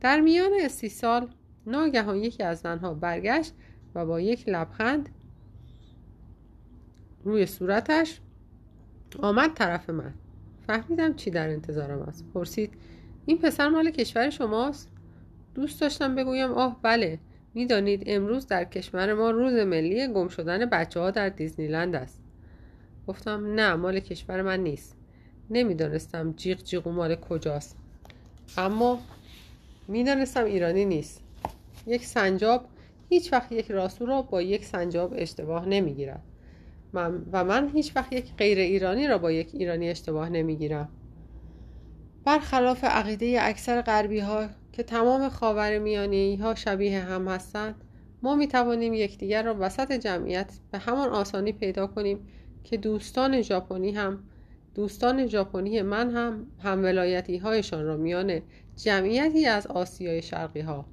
[0.00, 1.28] در میان سی سال
[1.66, 3.54] ناگهان یکی از زنها برگشت
[3.94, 5.08] و با یک لبخند
[7.24, 8.20] روی صورتش
[9.18, 10.14] آمد طرف من.
[10.70, 12.24] فهمیدم چی در انتظارم است.
[12.34, 12.74] پرسید
[13.26, 14.88] این پسر مال کشور شماست؟
[15.54, 17.18] دوست داشتم بگویم آه بله.
[17.54, 22.22] می‌دانید امروز در کشور ما روز ملی گم شدن بچه ها در دیزنیلند است.
[23.06, 24.96] گفتم نه مال کشور من نیست.
[25.50, 27.76] نمی‌دانستم جیغ جیغو مال کجاست.
[28.58, 29.00] اما
[29.88, 31.22] می‌دانستم ایرانی نیست.
[31.86, 32.64] یک سنجاب
[33.08, 36.22] هیچ وقت یک راسو را با یک سنجاب اشتباه نمی‌گیرد.
[36.92, 40.88] من و من هیچ وقت یک غیر ایرانی را با یک ایرانی اشتباه نمی‌گیرم.
[42.24, 47.74] برخلاف عقیده اکثر غربی ها که تمام خاور میانی ها شبیه هم هستند
[48.22, 52.28] ما می توانیم یکدیگر را وسط جمعیت به همان آسانی پیدا کنیم
[52.64, 54.24] که دوستان ژاپنی هم
[54.74, 58.40] دوستان ژاپنی من هم هم ولایتی هایشان را میان
[58.76, 60.86] جمعیتی از آسیای شرقی ها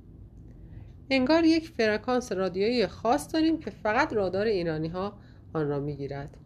[1.10, 5.14] انگار یک فرکانس رادیویی خاص داریم که فقط رادار ایرانی ها
[5.54, 6.38] آن را می‌گیرد.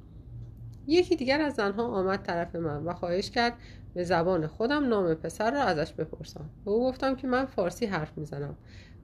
[0.87, 3.53] یکی دیگر از زنها آمد طرف من و خواهش کرد
[3.93, 6.49] به زبان خودم نام پسر را ازش بپرسم.
[6.65, 8.55] به او گفتم که من فارسی حرف می‌زنم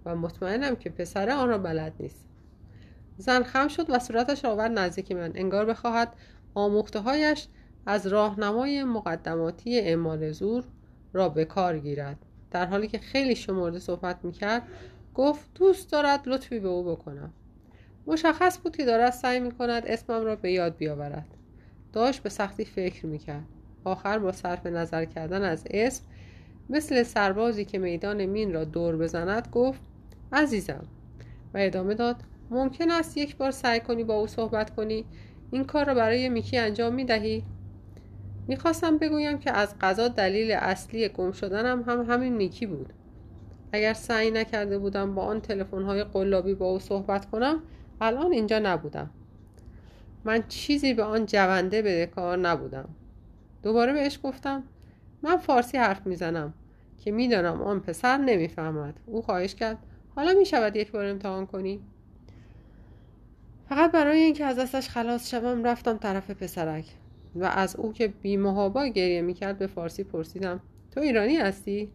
[0.06, 2.28] و مطمئنم که پسر آن را بلد نیست.
[3.18, 5.32] زن خم شد و صورتش آورد نزدیک من.
[5.36, 6.14] انگار بخواهد
[6.54, 7.48] آموخته هایش
[7.86, 10.64] از راهنمای مقدماتی اعمال زور
[11.14, 12.18] را به کار گیرد.
[12.52, 14.64] در حالی که خیلی شمرده صحبت می‌کرد
[15.16, 17.34] گفت دوست دارد لطفی به او بکنم.
[18.08, 21.28] مشخص بود که دارد سعی می کند اسمم را به یاد بیاورد.
[21.94, 23.46] داشت به سختی فکر می کرد
[23.84, 26.04] آخر با صرف نظر کردن از اسم
[26.70, 29.82] مثل سربازی که میدان مین را دور بزند گفت
[30.34, 30.84] عزیزم.
[31.54, 32.16] و ادامه داد
[32.50, 35.06] ممکن است یک بار سعی کنی با او صحبت کنی.
[35.52, 37.44] این کار را برای میکی انجام می دهی؟
[38.48, 42.94] می‌خواستم بگویم که از قضا دلیل اصلی گم شدنم هم همین میکی بود.
[43.72, 47.64] اگر سعی نکرده بودم با آن تلفن های قلابی با او صحبت کنم
[48.02, 49.10] الان اینجا نبودم.
[50.26, 52.90] من چیزی به آن جونده کار نبودم.
[53.64, 54.64] دوباره بهش گفتم
[55.22, 56.54] من فارسی حرف می‌زنم
[56.98, 59.00] که می‌دانم آن پسر نمی‌فهمد.
[59.06, 59.78] او خواهش کرد
[60.16, 61.80] حالا می‌شود یک بار امتحان کنی؟
[63.70, 66.86] فقط برای اینکه از دستش خلاص شوم رفتم طرف پسرک
[67.36, 70.60] و از او که بیمهابا گریه می‌کرد به فارسی پرسیدم
[70.92, 71.92] تو ایرانی هستی؟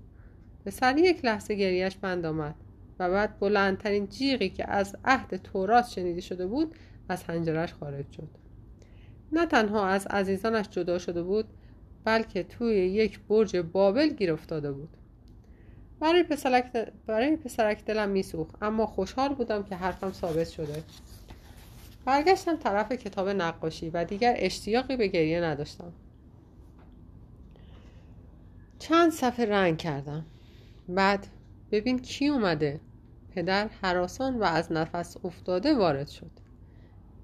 [0.66, 2.54] پسر یک لحظه گریهش بند آمد.
[3.02, 6.74] و بعد بلندترین جیغی که از عهد تورات شنیده شده بود
[7.08, 8.28] از هنجرش خارج شد.
[9.32, 11.44] نه تنها از عزیزانش جدا شده بود
[12.04, 14.96] بلکه توی یک برج بابل گیر افتاده بود.
[16.00, 16.72] برای پسرک,
[17.06, 20.82] برای پسرک دلم میسوخت اما خوشحال بودم که حرفم ثابت شده.
[22.04, 25.92] برگشتم طرف کتاب نقاشی و دیگر اشتیاقی به گریه نداشتم.
[28.78, 30.24] چند صفحه رنگ کردم.
[30.88, 31.26] بعد
[31.70, 32.80] ببین کی اومده.
[33.34, 36.30] پدر حراسان و از نفس افتاده وارد شد.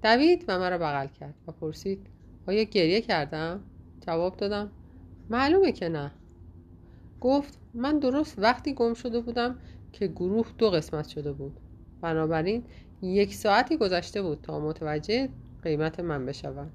[0.03, 2.07] دوید و مرا بغل کرد و پرسید
[2.47, 3.59] آیا گریه کردم؟
[4.07, 4.71] جواب دادم
[5.29, 6.11] معلومه که نه.
[7.21, 9.55] گفت من درست وقتی گم شده بودم
[9.93, 11.59] که گروه دو قسمت شده بود.
[12.01, 12.63] بنابراین
[13.01, 15.29] یک ساعتی گذشته بود تا متوجه
[15.63, 16.71] قیمت من بشوم.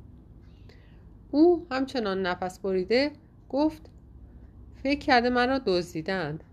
[1.30, 3.12] او همچنان نفس بریده
[3.48, 3.90] گفت
[4.82, 6.44] فکر کرده من را دزدیدند.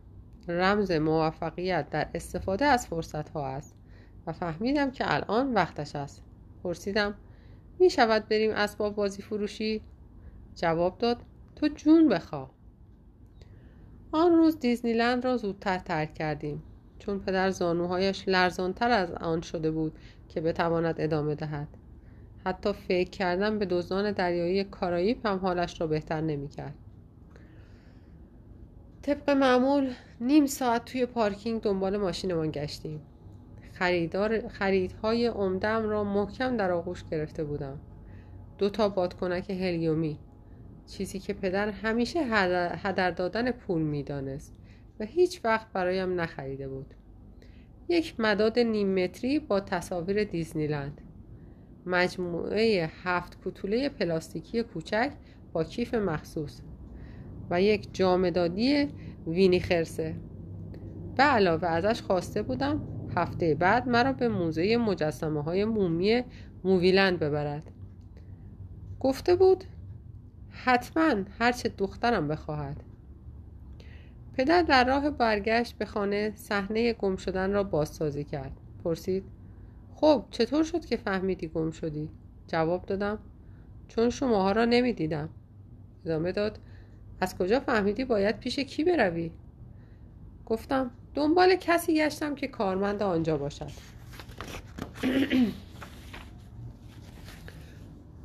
[0.47, 3.75] رمز موفقیت در استفاده از فرصت ها است
[4.27, 6.23] و فهمیدم که الان وقتش است.
[6.63, 7.15] پرسیدم
[7.79, 9.81] می شود بریم اسباب بازی فروشی؟
[10.55, 11.17] جواب داد
[11.55, 12.51] تو جون بخواه.
[14.11, 16.63] آن روز دیزنیلند را زودتر ترک کردیم.
[16.99, 21.67] چون پدر زانوهایش لرزانتر از آن شده بود که بتواند ادامه دهد.
[22.45, 26.75] حتی فکر کردن به دزدان دریایی کارایی هم حالش را بهتر نمی‌کرد.
[29.01, 33.01] طبق معمول نیم ساعت توی پارکینگ دنبال ماشینمان گشتیم.
[33.73, 37.79] خریدار خریدهای عمدم را محکم در آغوش گرفته بودم.
[38.57, 40.19] دو تا بادکنک هلیومی.
[40.87, 42.19] چیزی که پدر همیشه
[42.75, 44.55] هدر دادن پول می‌دانست
[44.99, 46.93] و هیچ وقت برایم نخریده بود.
[47.89, 51.01] یک مداد نیم متری با تصاویر دیزنیلند.
[51.85, 55.11] مجموعه هفت کوتوله پلاستیکی کوچک
[55.53, 56.61] با کیف مخصوص.
[57.51, 58.87] و یک جامدادی
[59.27, 60.15] وینی خرسه
[61.17, 62.81] به علاوه ازش خواسته بودم
[63.15, 66.23] هفته بعد مرا به موزه مجسمه های مومی
[66.63, 67.71] موویلند ببرد.
[68.99, 69.63] گفته بود
[70.49, 72.83] حتما هرچه دخترم بخواهد.
[74.33, 78.51] پدر در راه برگشت به خانه صحنه گم شدن را بازسازی کرد.
[78.83, 79.23] پرسید
[79.95, 82.09] خب چطور شد که فهمیدی گم شدی؟
[82.47, 83.19] جواب دادم
[83.87, 85.29] چون شماها را نمی‌دیدم.
[86.05, 86.59] ادامه داد
[87.21, 89.31] از کجا فهمیدی باید پیش کی بروی؟
[90.45, 93.71] گفتم دنبال کسی گشتم که کارمند آنجا باشد.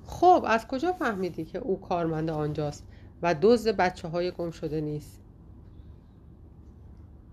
[0.07, 2.84] خب از کجا فهمیدی که او کارمند آنجاست
[3.22, 5.22] و دزد بچه های گم شده نیست؟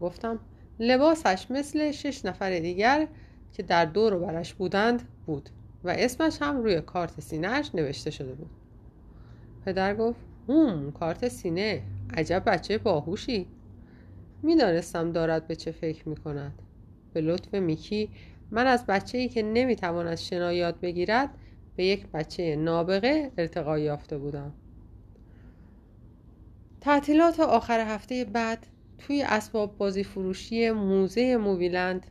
[0.01, 0.39] گفتم
[0.79, 3.07] لباسش مثل شش نفر دیگر
[3.53, 5.49] که در دور و برش بودند بود
[5.83, 8.49] و اسمش هم روی کارت سینهش نوشته شده بود.
[9.65, 11.81] پدر گفت هم کارت سینه.
[12.17, 13.47] عجب بچه باهوشی.
[14.43, 16.61] می‌دانستم دارد به چه فکر می کند
[17.13, 18.09] به لطف میکی
[18.51, 21.29] من از بچه ای که نمی‌تواند شنا یاد بگیرد
[21.75, 24.53] به یک بچه نابغه ارتقا یافته بودم.
[26.81, 28.67] تعطیلات آخر هفته بعد
[28.97, 32.07] توی اسباب بازی فروشی موزه موویلند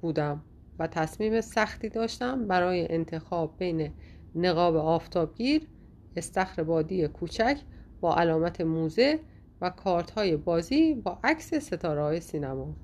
[0.00, 0.42] بودم
[0.78, 3.90] و تصمیم سختی داشتم برای انتخاب بین
[4.34, 5.68] نقاب آفتابگیر
[6.16, 7.58] استخر بادی کوچک
[8.04, 9.18] با علامت موزه
[9.60, 12.74] و کارت های بازی با عکس ستاره های سینما.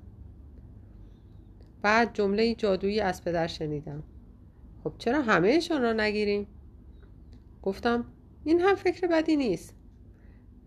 [1.81, 4.03] بعد جمله جادویی از پدر شنیدم.
[4.83, 6.47] خب چرا همهشان را نگیریم؟
[7.61, 8.05] گفتم
[8.43, 9.75] این هم فکر بدی نیست.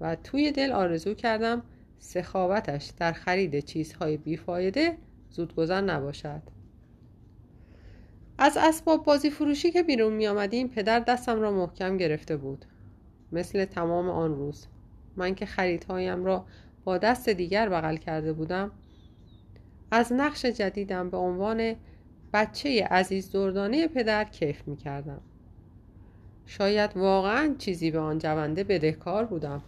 [0.00, 1.62] و توی دل آرزو کردم
[1.98, 4.98] سخاوتش در خرید چیزهای بیفایده
[5.30, 6.42] زودگذر نباشد.
[8.38, 12.64] از اسباب بازی فروشی که بیرون می آمدیم پدر دستم را محکم گرفته بود.
[13.32, 14.66] مثل تمام آن روز.
[15.16, 16.46] من که خریدهایم را
[16.84, 18.70] با دست دیگر بغل کرده بودم
[19.90, 21.76] از نقش جدیدم به عنوان
[22.32, 25.20] بچه عزیز دردانه پدر کیف می کردم
[26.46, 29.62] شاید واقعا چیزی به آن جونده بدهکار بودم.